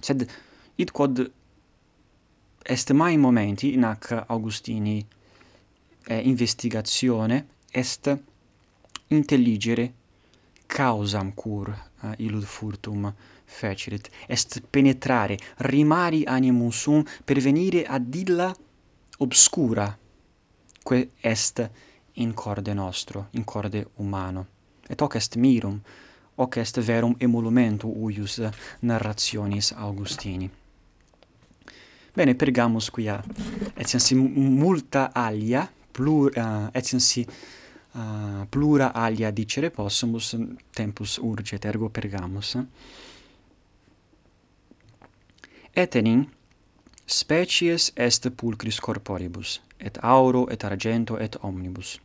Sed 0.00 0.26
id 0.76 0.90
quod 0.90 1.30
Est 2.64 2.92
mai 2.92 3.16
momenti 3.16 3.72
in 3.72 3.84
ac 3.84 4.24
Augustini 4.26 5.04
eh, 6.06 6.28
investigazione 6.28 7.46
est 7.70 8.18
intelligere 9.08 9.92
causam 10.66 11.34
cur 11.34 11.68
uh, 12.02 12.12
illud 12.16 12.44
furtum 12.44 13.12
fecerit, 13.44 14.08
est 14.26 14.62
penetrare, 14.70 15.36
rimari 15.56 16.24
animum 16.24 16.70
sum 16.70 17.04
per 17.24 17.40
venire 17.40 17.84
ad 17.84 18.14
illa 18.14 18.54
obscura, 19.18 19.98
que 20.82 21.10
est 21.20 21.70
in 22.14 22.32
corde 22.32 22.72
nostro, 22.72 23.26
in 23.32 23.44
corde 23.44 23.90
humano. 23.96 24.46
Et 24.88 25.00
hoc 25.00 25.16
est 25.16 25.36
mirum, 25.36 25.80
hoc 26.36 26.56
est 26.56 26.80
verum 26.80 27.14
emolumento 27.18 27.88
uius 27.88 28.40
narrationis 28.80 29.72
Augustini. 29.76 30.61
Bene, 32.14 32.34
pergamus 32.34 32.90
quia 32.90 33.22
etiansi 33.74 34.14
multa 34.14 35.10
alia, 35.14 35.64
plur, 35.92 36.30
eh, 36.34 36.40
uh, 36.40 36.68
etiansi 36.72 37.24
uh, 37.24 38.00
eh, 38.00 38.46
plura 38.50 38.92
alia 38.92 39.30
dicere 39.30 39.70
possumus, 39.70 40.36
tempus 40.76 41.16
urget, 41.16 41.64
ergo 41.64 41.88
pergamus. 41.88 42.58
Etenin, 45.72 46.28
species 47.06 47.90
est 47.94 48.28
pulcris 48.30 48.78
corporibus, 48.78 49.62
et 49.78 49.96
auro, 50.02 50.50
et 50.50 50.64
argento, 50.64 51.16
et 51.18 51.38
omnibus. 51.40 51.98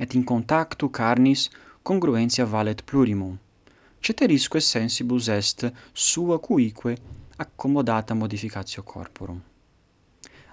Et 0.00 0.14
in 0.14 0.24
contactu 0.24 0.90
carnis 0.90 1.50
congruentia 1.82 2.44
valet 2.44 2.82
plurimum. 2.82 3.38
Ceterisque 4.00 4.60
sensibus 4.60 5.28
est 5.28 5.72
sua 5.94 6.40
cuique 6.40 6.96
accommodata 7.36 8.14
modificatio 8.14 8.82
corporum. 8.82 9.40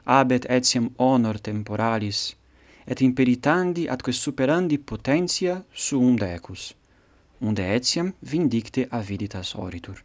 Abet 0.04 0.46
etiam 0.50 0.90
honor 0.98 1.40
temporalis, 1.40 2.36
et 2.86 3.02
imperitandi 3.02 3.88
atque 3.88 4.12
superandi 4.12 4.78
potentia 4.78 5.64
suum 5.72 6.16
decus, 6.16 6.74
unde 7.40 7.64
etiam 7.76 8.14
vindicte 8.20 8.88
aviditas 8.90 9.54
oritur. 9.56 10.02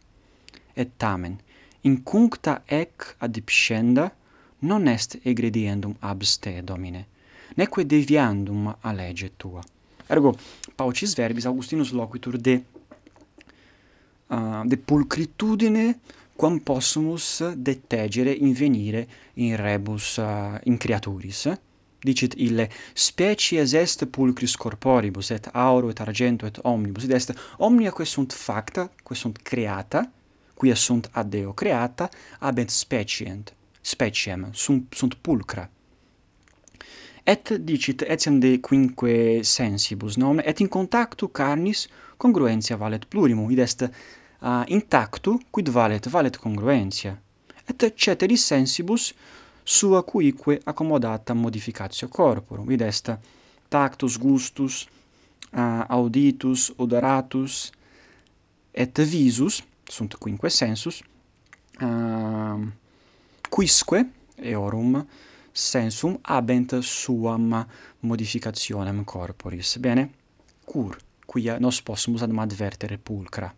Et 0.73 0.89
tamen, 0.97 1.37
incuncta 1.81 2.61
ec 2.65 3.15
adipscenda, 3.19 4.11
non 4.59 4.87
est 4.87 5.19
egrediendum 5.23 5.95
abste 5.99 6.61
domine, 6.63 7.05
neque 7.55 7.85
deviandum 7.85 8.75
a 8.81 8.93
lege 8.93 9.31
tua. 9.37 9.63
Ergo, 10.09 10.33
paucis 10.75 11.13
verbis 11.15 11.45
Augustinus 11.45 11.91
loquitur 11.91 12.37
de, 12.37 12.63
uh, 14.31 14.63
de 14.65 14.75
pulcritudine 14.75 15.99
quam 16.39 16.59
possumus 16.59 17.43
detegere 17.53 18.31
invenire 18.31 19.07
in 19.33 19.55
rebus 19.55 20.15
uh, 20.15 20.55
in 20.63 20.77
creaturis. 20.77 21.49
Dicit 21.99 22.33
ille 22.37 22.69
species 22.93 23.73
est 23.73 24.05
pulcris 24.05 24.55
corporibus 24.55 25.29
et 25.29 25.49
auro 25.51 25.89
et 25.89 25.99
argento 25.99 26.45
et 26.45 26.59
omnibus. 26.63 27.03
Id 27.03 27.11
est 27.11 27.33
omnia 27.57 27.91
quae 27.91 28.05
sunt 28.07 28.31
facta 28.31 28.87
quae 29.03 29.19
sunt 29.19 29.41
creata 29.43 30.05
quia 30.53 30.75
sunt 30.75 31.09
ad 31.11 31.29
Deo 31.29 31.51
creata 31.51 32.09
abent 32.39 32.69
specient 32.69 33.53
speciem 33.81 34.47
sunt 34.53 34.93
sunt 34.95 35.13
pulcra. 35.13 35.69
Et 37.23 37.49
dicit 37.49 38.01
etiam 38.01 38.39
de 38.39 38.59
quinque 38.59 39.43
sensibus 39.43 40.15
non? 40.15 40.39
Et 40.45 40.59
in 40.59 40.67
contactu 40.67 41.27
carnis 41.27 41.87
congruentia 42.17 42.75
valet 42.75 43.03
plurimum. 43.03 43.51
Id 43.51 43.59
est 43.59 43.89
uh, 44.41 44.63
intactu, 44.67 45.39
quid 45.49 45.69
valet? 45.69 46.09
Valet 46.09 46.37
congruentia. 46.37 47.17
Et 47.67 47.93
ceteris 47.95 48.45
sensibus 48.45 49.13
sua 49.63 50.03
cuique 50.03 50.59
accommodata 50.63 51.33
modificatio 51.33 52.07
corporum, 52.07 52.71
id 52.71 52.81
est 52.81 53.17
tactus, 53.69 54.17
gustus, 54.17 54.87
uh, 55.53 55.83
auditus, 55.87 56.73
odoratus, 56.77 57.71
et 58.71 59.01
visus, 59.01 59.63
sunt 59.85 60.15
quinque 60.17 60.49
sensus, 60.49 61.03
uh, 61.81 62.67
quisque 63.49 64.05
eorum 64.35 65.05
sensum 65.51 66.17
habent 66.21 66.79
suam 66.81 67.67
modificationem 67.99 69.03
corporis. 69.03 69.77
Bene? 69.77 70.09
Cur, 70.65 70.97
quia 71.25 71.57
nos 71.59 71.81
possumus 71.81 72.21
ad 72.21 72.33
advertere 72.37 72.97
pulcra 72.97 73.53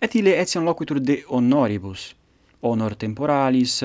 et 0.00 0.14
ille 0.14 0.34
etiam 0.38 0.64
loquitur 0.64 1.00
de 1.00 1.22
honoribus, 1.28 2.14
honor 2.62 2.94
temporalis, 2.96 3.82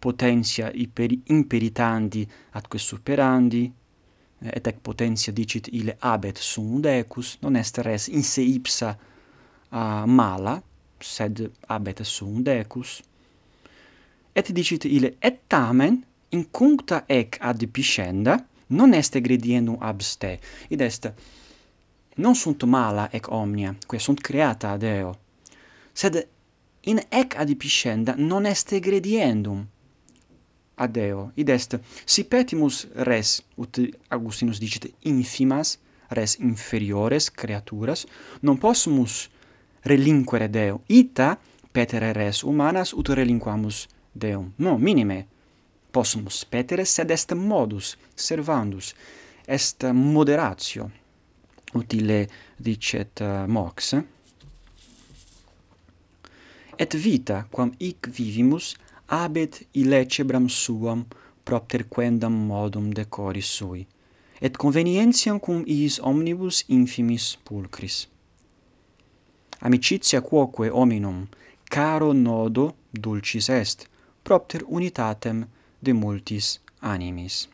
potentia 0.00 0.70
iper 0.74 1.14
imperitandi 1.32 2.26
atque 2.54 2.78
superandi, 2.78 3.64
et 4.52 4.66
ec 4.68 4.80
potentia 4.82 5.32
dicit 5.32 5.68
ille 5.72 5.96
abet 6.00 6.38
sum 6.38 6.80
decus, 6.84 7.36
non 7.42 7.56
est 7.56 7.78
res 7.82 8.08
in 8.12 8.22
se 8.22 8.44
ipsa 8.44 8.92
uh, 8.94 10.04
mala, 10.06 10.58
sed 11.00 11.42
abet 11.68 12.04
sum 12.04 12.42
decus. 12.44 13.00
Et 14.36 14.52
dicit 14.52 14.84
ille, 14.84 15.16
et 15.22 15.40
tamen, 15.48 16.02
incuncta 16.36 17.04
ec 17.08 17.38
ad 17.40 17.64
piscenda, 17.72 18.36
non 18.68 18.92
est 18.94 19.16
egrediendum 19.16 19.78
abste, 19.80 20.36
id 20.70 20.82
est, 20.84 21.08
non 22.18 22.34
sunt 22.34 22.66
mala 22.68 23.08
ec 23.12 23.30
omnia, 23.32 23.74
quae 23.86 24.02
sunt 24.02 24.20
creata 24.20 24.74
ad 24.76 24.84
eo, 24.84 25.14
sed 25.96 26.20
in 26.90 27.00
ec 27.08 27.38
adipiscenda 27.40 28.14
non 28.20 28.46
est 28.46 28.72
egrediendum 28.76 29.64
ad 30.76 30.96
eo 31.00 31.30
id 31.40 31.48
est 31.48 31.78
si 32.04 32.24
petimus 32.28 32.84
res 33.08 33.40
ut 33.56 33.80
Augustinus 34.12 34.60
dicit 34.60 34.90
infimas 35.08 35.78
res 36.08 36.36
inferiores 36.38 37.30
creaturas 37.30 38.04
non 38.42 38.58
possumus 38.58 39.30
relinquere 39.86 40.48
Deo. 40.48 40.82
Ita 40.86 41.38
petere 41.72 42.12
res 42.12 42.42
humanas 42.42 42.92
ut 42.92 43.08
relinquamus 43.08 43.86
Deum. 44.12 44.52
Non 44.56 44.80
minime 44.80 45.26
possumus 45.90 46.44
petere 46.44 46.84
sed 46.84 47.10
est 47.10 47.32
modus 47.34 47.96
servandus 48.14 48.94
est 49.46 49.84
moderatio 49.92 50.90
utile 51.74 52.28
dicet 52.56 53.20
uh, 53.20 53.46
Mox 53.46 53.94
et 56.78 56.94
vita 56.94 57.46
quam 57.50 57.72
hic 57.80 58.08
vivimus 58.08 58.76
habet 59.08 59.66
illecebram 59.74 60.48
suam 60.48 61.04
propter 61.44 61.84
quendam 61.88 62.32
modum 62.32 62.92
decoris 62.94 63.46
sui 63.56 63.86
et 64.40 64.56
convenientiam 64.56 65.40
cum 65.40 65.64
iis 65.66 66.00
omnibus 66.02 66.64
infimis 66.68 67.36
pulcris. 67.44 68.06
Amicitia 69.60 70.20
quoque 70.20 70.70
hominum 70.70 71.26
caro 71.70 72.12
nodo 72.12 72.74
dulcis 72.92 73.48
est 73.48 73.88
propter 74.22 74.62
unitatem 74.68 75.46
de 75.82 75.92
multis 75.92 76.60
animis. 76.80 77.48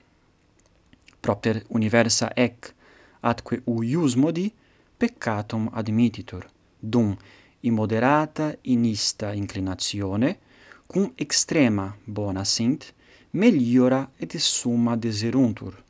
Propter 1.21 1.63
universa 1.69 2.33
ec 2.37 2.75
atque 3.23 3.63
uius 3.67 4.17
modi 4.17 4.53
peccatum 4.99 5.71
admititur 5.73 6.49
dum 6.83 7.17
immoderata 7.62 8.55
inista 8.62 9.33
inclinazione, 9.33 10.38
cum 10.87 11.12
extrema 11.14 11.96
bona 12.05 12.44
sint, 12.44 12.92
meliora 13.31 14.11
et 14.16 14.37
summa 14.37 14.96
deseruntur. 14.96 15.83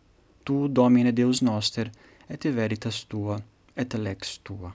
Tu, 0.43 0.69
Domine 0.69 1.13
Deus 1.13 1.41
noster, 1.41 1.91
et 2.29 2.45
veritas 2.45 3.05
tua, 3.07 3.41
et 3.75 3.95
lex 3.95 4.39
tua. 4.43 4.75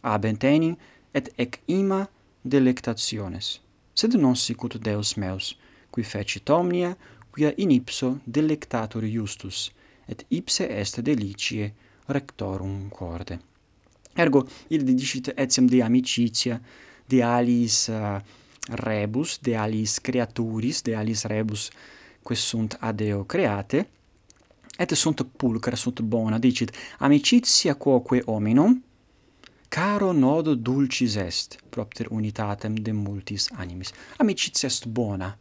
Abent 0.00 0.44
enim, 0.44 0.76
et 1.12 1.32
ec 1.36 1.60
ima 1.66 2.08
delectationes. 2.42 3.60
Sed 3.92 4.14
non 4.14 4.36
sicut 4.36 4.78
Deus 4.78 5.16
meus, 5.16 5.56
qui 5.90 6.02
fecit 6.02 6.48
omnia, 6.50 6.96
quia 7.30 7.52
in 7.56 7.70
ipso 7.70 8.20
delectatur 8.24 9.04
justus, 9.04 9.70
et 10.06 10.24
ipse 10.28 10.66
est 10.68 11.00
delicie 11.00 11.72
rectorum 12.06 12.88
corde. 12.88 13.38
Ergo, 14.14 14.46
il 14.68 14.82
didicit 14.82 15.32
etiam 15.36 15.66
de 15.66 15.82
amicitia, 15.82 16.60
de 17.06 17.22
alis 17.22 17.86
uh, 17.86 18.16
rebus, 18.68 19.38
de 19.40 19.56
alis 19.56 19.98
creaturis, 19.98 20.82
de 20.82 20.94
alis 20.94 21.24
rebus, 21.24 21.70
quae 22.22 22.36
sunt 22.36 22.76
ad 22.80 23.00
eo 23.00 23.24
create, 23.24 23.88
et 24.78 24.92
sunt 24.92 25.22
pulcra, 25.36 25.76
sunt 25.76 26.00
bona, 26.00 26.38
dicit, 26.38 26.72
amicitia 26.98 27.74
quoque 27.74 28.22
hominum, 28.24 28.82
caro 29.68 30.12
nodo 30.12 30.54
dulcis 30.54 31.14
est, 31.14 31.58
propter 31.68 32.06
unitatem 32.10 32.74
de 32.74 32.92
multis 32.92 33.50
animis. 33.52 33.92
Amicitia 34.16 34.68
est 34.68 34.86
bona, 34.86 35.38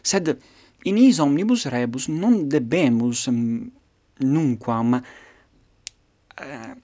sed 0.00 0.38
in 0.82 0.96
is 0.96 1.18
omnibus 1.18 1.64
rebus 1.64 2.06
non 2.06 2.48
debemus 2.48 3.26
mm, 3.26 3.72
nunquam 4.16 4.92
uh, 4.92 6.74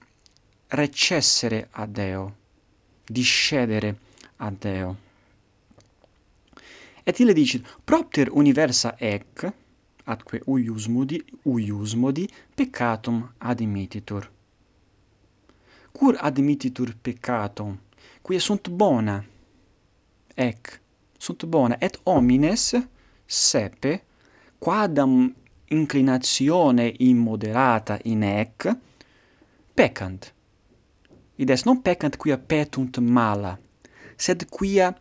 recessere 0.71 1.67
a 1.71 1.85
Deo, 1.85 2.35
discedere 3.05 3.97
a 4.37 4.51
Deo. 4.51 4.95
Et 7.03 7.19
ille 7.19 7.33
dicit, 7.33 7.65
propter 7.83 8.29
universa 8.31 8.95
ec, 8.97 9.51
atque 10.05 10.41
uius 10.45 10.87
modi, 10.87 11.19
uius 11.43 11.93
modi 11.95 12.29
peccatum 12.55 13.33
admititur. 13.37 14.29
Cur 15.91 16.15
admititur 16.19 16.95
peccatum, 17.01 17.77
quia 18.21 18.39
sunt 18.39 18.69
bona, 18.69 19.17
ec, 20.35 20.79
sunt 21.17 21.45
bona, 21.45 21.75
et 21.79 21.99
homines 22.03 22.77
sepe, 23.25 24.03
quadam 24.57 25.33
inclinatione 25.67 26.93
immoderata 26.99 27.99
in 28.03 28.23
ec, 28.23 28.69
peccant. 29.73 30.33
Id 31.35 31.49
est 31.49 31.65
non 31.65 31.81
peccant 31.81 32.17
quia 32.17 32.37
petunt 32.37 32.99
mala, 32.99 33.57
sed 34.17 34.45
quia 34.49 34.91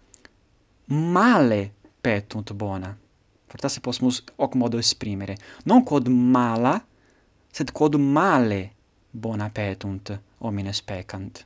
male 0.86 1.70
petunt 2.00 2.52
bona. 2.52 2.96
Fortasse 3.50 3.80
possumus 3.80 4.22
hoc 4.36 4.54
modo 4.54 4.78
esprimere. 4.78 5.36
Non 5.64 5.82
quod 5.82 6.08
mala, 6.08 6.76
sed 7.50 7.72
quod 7.72 7.96
male 7.98 8.70
bona 9.10 9.50
petunt 9.50 10.12
homines 10.38 10.82
peccant. 10.82 11.44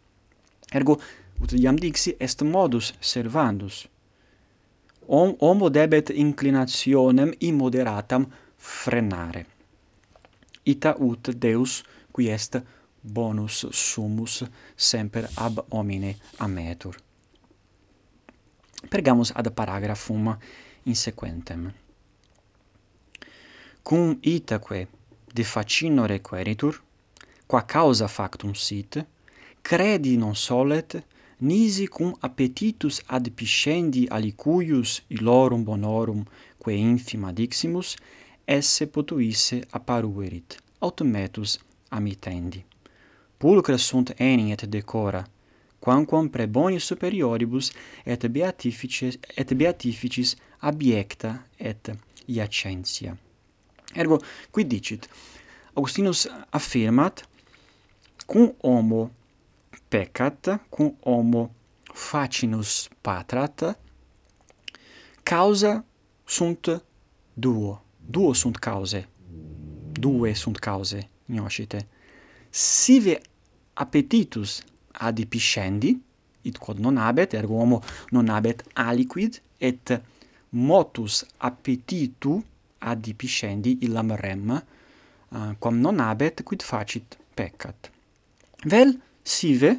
Ergo, 0.72 0.98
ut 1.40 1.52
iam 1.52 1.78
dixi, 1.80 2.14
est 2.20 2.42
modus 2.42 2.92
servandus. 3.00 3.86
Om, 5.06 5.34
homo 5.40 5.68
debet 5.68 6.10
inclinationem 6.10 7.32
immoderatam 7.40 8.26
frenare. 8.56 9.46
Ita 10.64 10.94
ut 11.00 11.30
Deus, 11.40 11.82
qui 12.12 12.28
est 12.28 12.56
bonus 13.04 13.66
sumus 13.70 14.42
semper 14.74 15.28
ab 15.34 15.64
homine 15.68 16.16
ametur. 16.38 16.96
Pergamus 18.88 19.30
ad 19.34 19.50
paragrafum 19.50 20.38
insequentem. 20.82 21.72
Cum 23.82 24.18
itaque 24.20 24.88
de 25.32 25.42
facino 25.42 26.06
requeritur, 26.06 26.82
qua 27.46 27.62
causa 27.62 28.06
factum 28.06 28.54
sit, 28.54 29.06
credi 29.62 30.16
non 30.16 30.34
solet, 30.34 31.04
nisi 31.36 31.86
cum 31.86 32.16
appetitus 32.20 33.02
ad 33.06 33.28
piscendi 33.30 34.06
alicuius 34.08 35.02
illorum 35.08 35.64
bonorum 35.64 36.24
quae 36.58 36.76
infima 36.76 37.32
diximus, 37.32 37.96
esse 38.44 38.86
potuisse 38.86 39.60
apparuerit, 39.70 40.56
aut 40.78 41.00
metus 41.02 41.58
amitendi. 41.88 42.64
Pulcra 43.36 43.76
sunt 43.76 44.14
enim 44.16 44.50
et 44.50 44.62
decora, 44.62 45.24
quamquam 45.78 46.28
prebonis 46.28 46.84
superioribus 46.84 47.72
et 48.04 48.26
beatificis, 48.26 49.18
et 49.36 49.54
beatificis 49.54 50.36
abiecta 50.58 51.46
et 51.56 51.90
iacentia. 52.26 53.16
Ergo 53.94 54.18
qui 54.50 54.64
dicit 54.64 55.08
Augustinus 55.74 56.26
affirmat 56.50 57.28
cum 58.26 58.54
homo 58.60 59.10
peccat, 59.88 60.60
cum 60.68 60.96
homo 61.02 61.50
facinus 61.82 62.88
patrat 63.00 63.78
causa 65.22 65.84
sunt 66.24 66.82
duo. 67.32 67.84
Duo 68.06 68.32
sunt 68.32 68.56
cause. 68.56 69.08
Due 69.92 70.32
sunt 70.32 70.58
cause, 70.58 71.10
gnoscite 71.26 71.88
sive 72.54 73.18
appetitus 73.74 74.62
adipiscendi, 74.92 75.90
id 76.46 76.58
quod 76.62 76.78
non 76.78 77.00
habet, 77.02 77.34
ergo 77.34 77.58
homo 77.58 77.80
non 78.14 78.30
habet 78.30 78.62
aliquid, 78.78 79.40
et 79.58 79.90
motus 80.54 81.24
appetitu 81.42 82.36
adipiscendi 82.78 83.78
illam 83.88 84.14
rem, 84.20 84.52
uh, 84.54 85.50
quam 85.58 85.80
non 85.82 85.98
habet, 85.98 86.44
quid 86.46 86.62
facit 86.62 87.18
peccat. 87.34 87.90
Vel 88.70 88.94
sive 89.24 89.74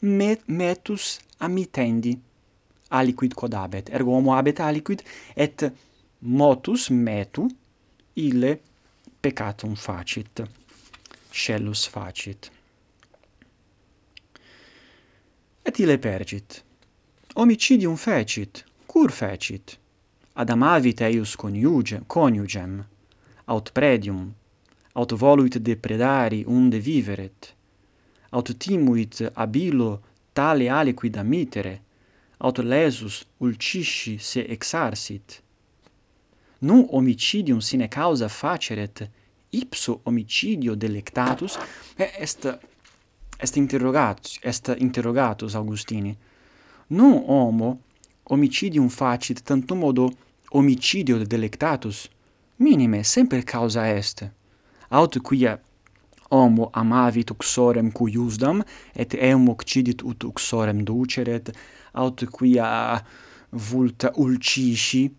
met 0.00 0.48
metus 0.48 1.18
amitendi 1.44 2.16
aliquid 2.88 3.36
quod 3.36 3.52
habet, 3.58 3.92
ergo 3.92 4.16
homo 4.16 4.32
habet 4.32 4.64
aliquid, 4.64 5.04
et 5.36 5.68
motus 6.24 6.88
metu 6.88 7.50
ille 8.16 8.56
peccatum 9.20 9.76
facit. 9.76 10.46
Scellus 11.34 11.86
facit. 11.86 12.50
Et 15.64 15.78
ile 15.78 15.98
pergit. 15.98 16.62
Homicidium 17.34 17.96
fecit, 17.96 18.64
cur 18.86 19.10
fecit? 19.10 19.78
Adamavit 20.34 21.00
eius 21.00 21.34
coniuge, 21.36 22.00
coniugem, 22.06 22.84
aut 23.46 23.72
predium, 23.72 24.34
aut 24.92 25.12
voluit 25.12 25.58
depredari 25.58 26.44
unde 26.46 26.78
viveret, 26.78 27.54
aut 28.30 28.54
timuit 28.58 29.24
abilo 29.34 30.02
tale 30.32 30.70
aliquid 30.70 31.16
amitere, 31.16 31.80
aut 32.38 32.62
lesus 32.62 33.24
ulcisci 33.38 34.18
se 34.18 34.46
exarsit. 34.46 35.42
Nu 36.58 36.86
homicidium 36.90 37.60
sine 37.60 37.88
causa 37.88 38.28
faceret, 38.28 39.08
ipso 39.54 40.00
homicidio 40.04 40.74
delectatus 40.74 41.58
est 41.96 42.48
est 43.38 43.56
interrogatus 43.56 44.38
est 44.42 44.68
interrogatus 44.80 45.54
Augustini. 45.54 46.16
Non 46.90 47.24
homo 47.28 47.80
homicidium 48.30 48.88
facit 48.88 49.42
tantum 49.42 49.78
modo 49.78 50.10
homicidio 50.52 51.18
delectatus 51.24 52.08
minime 52.58 53.02
semper 53.04 53.44
causa 53.44 53.88
est. 53.88 54.24
Aut 54.90 55.18
quia 55.22 55.58
homo 56.30 56.70
amavit 56.72 57.30
uxorem 57.30 57.90
cuiusdam 57.92 58.62
et 58.94 59.14
eum 59.14 59.48
occidit 59.48 60.02
ut 60.02 60.24
uxorem 60.24 60.84
duceret 60.84 61.52
aut 61.94 62.24
quia 62.30 63.02
vulta 63.52 64.12
ulcisci 64.16 65.10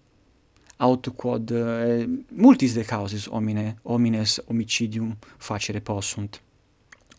aut 0.78 1.10
quod 1.16 1.52
eh, 1.52 2.08
multis 2.32 2.74
de 2.76 2.84
causis 2.84 3.28
homine 3.28 3.76
homines 3.84 4.40
homicidium 4.48 5.16
facere 5.38 5.80
possunt. 5.80 6.42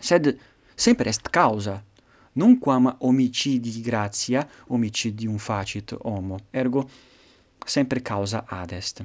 Sed 0.01 0.37
semper 0.77 1.09
est 1.09 1.31
causa 1.31 1.83
nunquam 2.37 2.97
homicidi 3.01 3.81
gratia 3.83 4.47
homicidium 4.69 5.39
facit 5.39 5.97
homo 6.05 6.39
ergo 6.53 6.89
semper 7.67 8.03
causa 8.03 8.45
ad 8.49 8.73
est. 8.73 9.03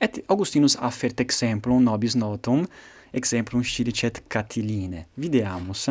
Et 0.00 0.24
augustinus 0.28 0.76
affert 0.76 1.20
exemplum 1.20 1.82
nobis 1.82 2.14
notum 2.14 2.66
exemplum 3.12 3.62
scilicet 3.62 4.22
catiline 4.28 5.06
videamus. 5.14 5.90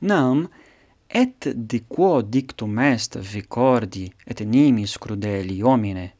Nam 0.00 0.48
et 1.08 1.48
de 1.54 1.78
quo 1.88 2.22
dictum 2.22 2.78
est 2.78 3.16
vicordi 3.16 4.12
et 4.26 4.40
nimis 4.40 4.96
crudeli 4.98 5.62
homine, 5.62 6.10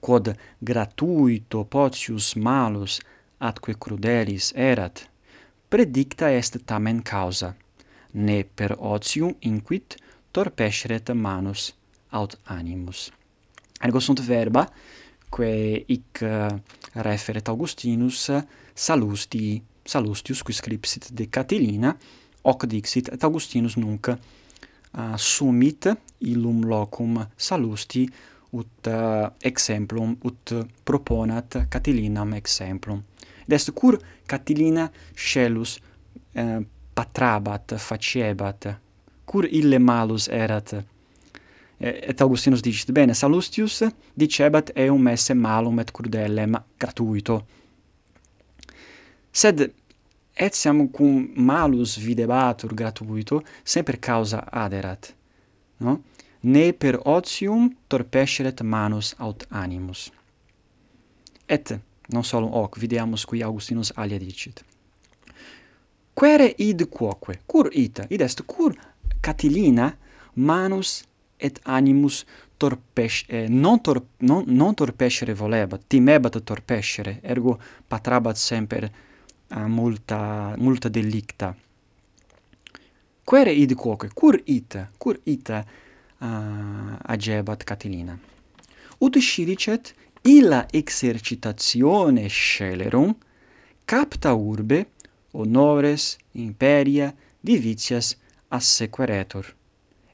quod 0.00 0.34
gratuito 0.60 1.64
potius 1.64 2.34
malus 2.36 3.00
atque 3.38 3.74
crudelis 3.78 4.52
erat, 4.54 5.06
predicta 5.68 6.30
est 6.30 6.58
tamen 6.66 7.02
causa, 7.02 7.54
ne 8.12 8.42
per 8.44 8.76
otium 8.78 9.34
inquit 9.40 9.96
torpesceret 10.32 11.12
manus 11.14 11.72
aut 12.10 12.36
animus. 12.44 13.10
Ergo 13.82 14.00
sunt 14.00 14.20
verba, 14.20 14.66
quae 15.32 15.84
hic 15.88 16.22
eh, 16.22 16.48
referet 16.94 17.48
Augustinus, 17.48 18.28
salustii, 18.74 19.62
salustius 19.84 20.42
qui 20.42 20.52
scripsit 20.52 21.10
de 21.10 21.26
Catilina, 21.26 21.96
hoc 22.44 22.66
dixit 22.66 23.08
et 23.12 23.24
Augustinus 23.24 23.76
nunc 23.76 24.08
ah, 24.08 24.16
uh, 25.12 25.16
sumit 25.16 25.88
illum 26.20 26.64
locum 26.68 27.20
salusti 27.36 28.06
ut 28.52 28.86
uh, 28.86 29.30
exemplum 29.40 30.16
ut 30.24 30.52
proponat 30.84 31.66
Catilinam 31.70 32.34
exemplum. 32.34 33.02
Et 33.48 33.54
est 33.54 33.70
cur 33.72 33.98
Catilina 34.26 34.90
scelus 35.14 35.78
uh, 35.78 36.40
eh, 36.40 36.60
patrabat 36.94 37.74
faciebat 37.78 38.68
cur 39.26 39.44
ille 39.50 39.78
malus 39.78 40.28
erat? 40.28 40.74
Et 41.80 42.20
Augustinus 42.22 42.62
dicit 42.62 42.92
bene 42.94 43.14
salustius 43.14 43.82
dicebat 44.14 44.70
eum 44.76 45.08
esse 45.08 45.34
malum 45.34 45.80
et 45.80 45.90
crudellem 45.90 46.56
gratuito. 46.78 47.40
Sed 49.32 49.72
etiam 50.34 50.88
cum 50.90 51.30
malus 51.36 51.96
videbatur 51.96 52.74
gratuito, 52.74 53.42
semper 53.62 53.98
causa 53.98 54.44
aderat, 54.50 55.14
no? 55.78 56.00
Ne 56.42 56.72
per 56.72 56.98
otium 57.04 57.70
torpesceret 57.86 58.62
manus 58.62 59.14
aut 59.18 59.46
animus. 59.50 60.10
Et 61.46 61.78
non 62.08 62.24
solum 62.24 62.50
hoc 62.52 62.78
videamus 62.78 63.24
qui 63.24 63.42
Augustinus 63.42 63.92
alia 63.94 64.18
dicit. 64.18 64.64
Quere 66.14 66.54
id 66.56 66.88
quoque? 66.88 67.40
Cur 67.46 67.68
ita? 67.72 68.06
Id 68.08 68.20
est 68.20 68.42
cur 68.46 68.74
Catilina 69.20 69.96
manus 70.34 71.04
et 71.36 71.60
animus 71.62 72.24
torpes 72.56 73.24
eh, 73.28 73.48
non 73.48 73.80
tor 73.80 74.02
non 74.18 74.44
non 74.46 74.74
torpescere 74.74 75.34
volebat 75.34 75.82
timebat 75.86 76.42
torpescere 76.44 77.18
ergo 77.22 77.58
patrabat 77.88 78.36
semper 78.36 78.90
uh, 79.54 79.66
multa 79.66 80.54
multa 80.58 80.88
delicta. 80.88 81.54
Quere 83.24 83.52
id 83.52 83.74
quoque? 83.74 84.08
Cur 84.14 84.40
ita 84.44 84.90
cur 84.98 85.20
ita 85.24 85.64
uh, 86.18 86.96
agebat 87.02 87.64
Catilina? 87.64 88.18
Ut 88.98 89.18
sciricet 89.18 89.94
illa 90.22 90.66
exercitatione 90.70 92.28
scelerum 92.28 93.14
capta 93.84 94.32
urbe 94.34 94.86
honores 95.32 96.16
imperia 96.32 97.14
divitias 97.40 98.16
assequeretur. 98.48 99.54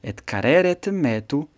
Et 0.01 0.22
careret 0.24 0.88
metu 0.90 1.48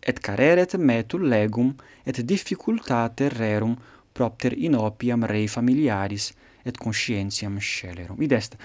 et 0.00 0.18
careret 0.20 0.74
metu 0.76 1.18
legum 1.18 1.74
et 2.04 2.20
difficultate 2.22 3.28
rerum 3.28 3.76
propter 4.12 4.52
in 4.56 4.74
opiam 4.74 5.24
rei 5.24 5.46
familiaris 5.46 6.32
et 6.66 6.76
conscientiam 6.76 7.58
scelerum. 7.58 8.20
Id 8.22 8.32
est. 8.32 8.56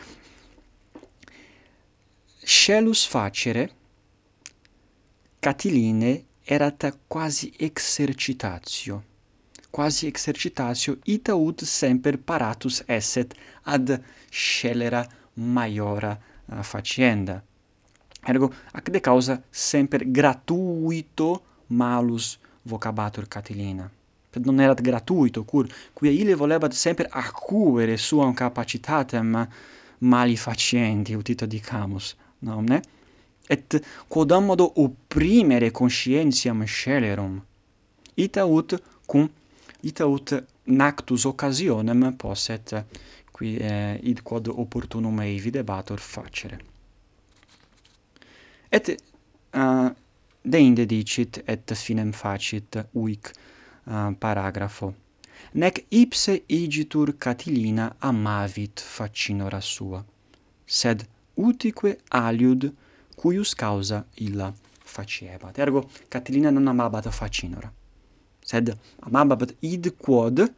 Scelus 2.44 3.06
facere 3.06 3.70
Catiline 5.40 6.26
erat 6.44 6.98
quasi 7.08 7.54
exercitatio 7.58 9.04
quasi 9.72 10.06
exercitatio 10.06 11.00
ita 11.04 11.34
ut 11.34 11.64
semper 11.64 12.18
paratus 12.20 12.84
esset 12.86 13.34
ad 13.64 14.04
scelera 14.30 15.08
maiora 15.34 16.12
uh, 16.46 16.62
facienda. 16.62 17.42
Ergo 18.24 18.54
ac 18.72 18.90
de 18.90 19.00
causa 19.00 19.42
semper 19.50 20.04
gratuito 20.12 21.42
malus 21.68 22.38
vocabatur 22.64 23.28
Catilina 23.28 23.90
non 24.39 24.60
erat 24.60 24.82
gratuito, 24.82 25.44
cur 25.44 25.67
quia 25.94 26.12
ile 26.12 26.36
volebat 26.36 26.74
semper 26.74 27.08
accuere 27.10 27.98
suam 27.98 28.34
capacitatem 28.34 29.48
malifacienti 30.00 31.13
utita 31.13 31.46
dicamus, 31.46 32.15
nomne? 32.39 32.82
Et 33.48 33.82
quodam 34.08 34.46
modo 34.46 34.72
opprimere 34.76 35.72
conscientiam 35.72 36.63
scelerum, 36.65 37.41
ita 38.13 38.46
ut 38.46 38.82
cum 39.06 39.30
ita 39.82 40.06
ut 40.06 40.44
nactus 40.63 41.26
occasionem 41.26 42.13
posset 42.15 42.86
qui 43.32 43.58
eh, 43.58 44.00
id 44.02 44.22
quod 44.22 44.48
opportunum 44.48 45.20
eivi 45.20 45.50
debator 45.50 46.00
facere. 46.00 46.60
Et 48.70 48.96
uh, 49.54 49.89
deinde 50.41 50.86
dicit 50.86 51.41
et 51.46 51.74
finem 51.76 52.13
facit 52.13 52.78
uic 52.94 53.34
uh, 53.88 54.12
paragrafo. 54.20 54.94
Nec 55.54 55.86
ipse 55.89 56.44
igitur 56.48 57.17
Catilina 57.17 57.96
amavit 58.00 58.80
facinora 58.82 59.62
sua, 59.62 60.04
sed 60.65 61.06
utique 61.36 61.98
aliud 62.10 62.72
cuius 63.15 63.56
causa 63.56 64.06
illa 64.15 64.54
faciebat. 64.80 65.58
Ergo, 65.58 65.89
Catilina 66.10 66.52
non 66.52 66.67
amabat 66.67 67.10
facinora, 67.10 67.72
sed 68.39 68.72
amabat 69.00 69.56
id 69.60 69.96
quod 69.98 70.54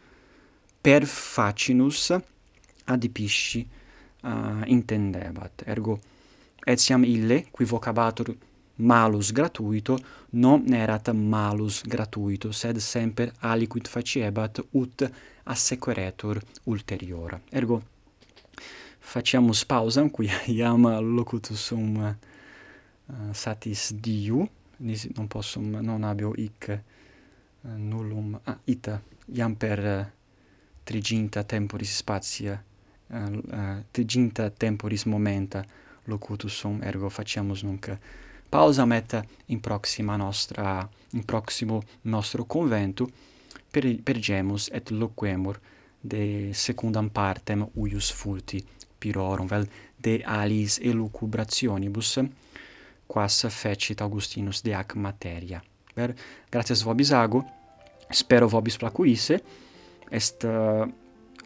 per 0.81 1.05
facinus 1.05 2.11
adipisci 2.85 3.67
uh, 4.23 4.61
intendebat. 4.65 5.63
Ergo, 5.65 5.99
etiam 6.65 7.03
ille, 7.03 7.45
qui 7.51 7.65
vocabatur 7.65 8.35
malus 8.75 9.31
gratuito 9.31 9.97
non 10.29 10.73
erat 10.73 11.09
malus 11.13 11.83
gratuito 11.83 12.51
sed 12.51 12.77
semper 12.77 13.31
aliquid 13.39 13.87
faciebat 13.87 14.59
ut 14.71 15.09
assequeretur 15.43 16.41
ulteriora. 16.65 17.39
Ergo 17.51 17.81
faciamus 18.99 19.65
pausam 19.65 20.09
qui 20.09 20.29
iam 20.57 20.87
locutus 21.15 21.59
sum 21.59 21.97
uh, 21.97 22.09
eh, 23.09 23.33
satis 23.33 23.91
diu 23.93 24.47
nis 24.79 25.07
non 25.15 25.27
possum 25.27 25.79
non 25.81 26.03
habeo 26.03 26.33
hic 26.33 26.69
uh, 26.69 26.77
nullum 27.77 28.39
ah, 28.45 28.57
ita 28.65 29.01
iam 29.35 29.55
per 29.55 29.79
uh, 29.79 30.05
triginta 30.83 31.43
temporis 31.43 31.97
spatia 31.97 32.55
uh, 32.57 33.17
uh, 33.17 33.83
triginta 33.91 34.49
temporis 34.49 35.05
momenta 35.05 35.63
locutus 36.05 36.53
sum 36.53 36.81
ergo 36.81 37.09
faciamus 37.09 37.63
nunc 37.63 37.91
pausamet 38.53 39.23
in 39.45 39.59
proxima 39.59 40.15
nostra 40.15 40.87
in 41.17 41.23
proximo 41.25 41.81
nostro 42.01 42.45
conventu 42.45 43.09
per 43.71 43.83
pergemus 44.03 44.69
et 44.71 44.91
loquemur 44.91 45.59
de 45.99 46.51
secundam 46.53 47.09
partem 47.09 47.65
huius 47.73 48.11
fulti 48.11 48.63
pirorum 48.99 49.47
vel 49.47 49.65
de 49.97 50.21
alis 50.23 50.77
elucubrationibus 50.79 52.19
quas 53.07 53.45
fecit 53.49 54.01
Augustinus 54.01 54.61
de 54.61 54.73
ac 54.73 54.95
materia. 54.95 55.63
Per 55.93 56.15
gratias 56.49 56.81
vobis 56.81 57.11
ago. 57.11 57.43
Spero 58.09 58.47
vobis 58.47 58.77
placuisse. 58.77 59.41
Est 60.09 60.43
uh, 60.43 60.85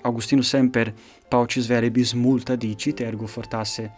Augustinus 0.02 0.50
semper 0.50 0.94
paucis 1.30 1.68
veribis 1.68 2.14
multa 2.14 2.56
dicit 2.56 3.00
ergo 3.00 3.28
fortasse 3.28 3.92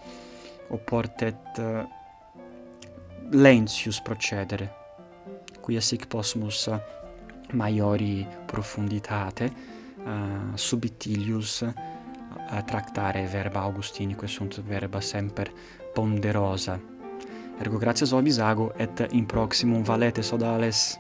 oportet 0.69 1.57
uh, 1.57 1.98
lentius 3.31 3.99
procedere, 3.99 4.71
quia 5.61 5.81
sic 5.81 6.05
possumus 6.05 6.69
maiori 7.53 8.27
profunditate 8.45 9.43
eh, 9.43 9.51
uh, 10.05 10.55
subtilius 10.55 11.59
uh, 11.59 11.73
eh, 12.51 12.63
tractare 12.63 13.27
verba 13.31 13.61
Augustinique 13.61 14.27
sunt 14.27 14.61
verba 14.65 14.99
semper 14.99 15.51
ponderosa. 15.93 16.79
Ergo 17.59 17.77
gratias 17.77 18.09
vobis 18.09 18.37
ago 18.37 18.71
et 18.77 19.07
in 19.11 19.25
proximum 19.25 19.83
valete 19.83 20.21
sodales. 20.21 20.97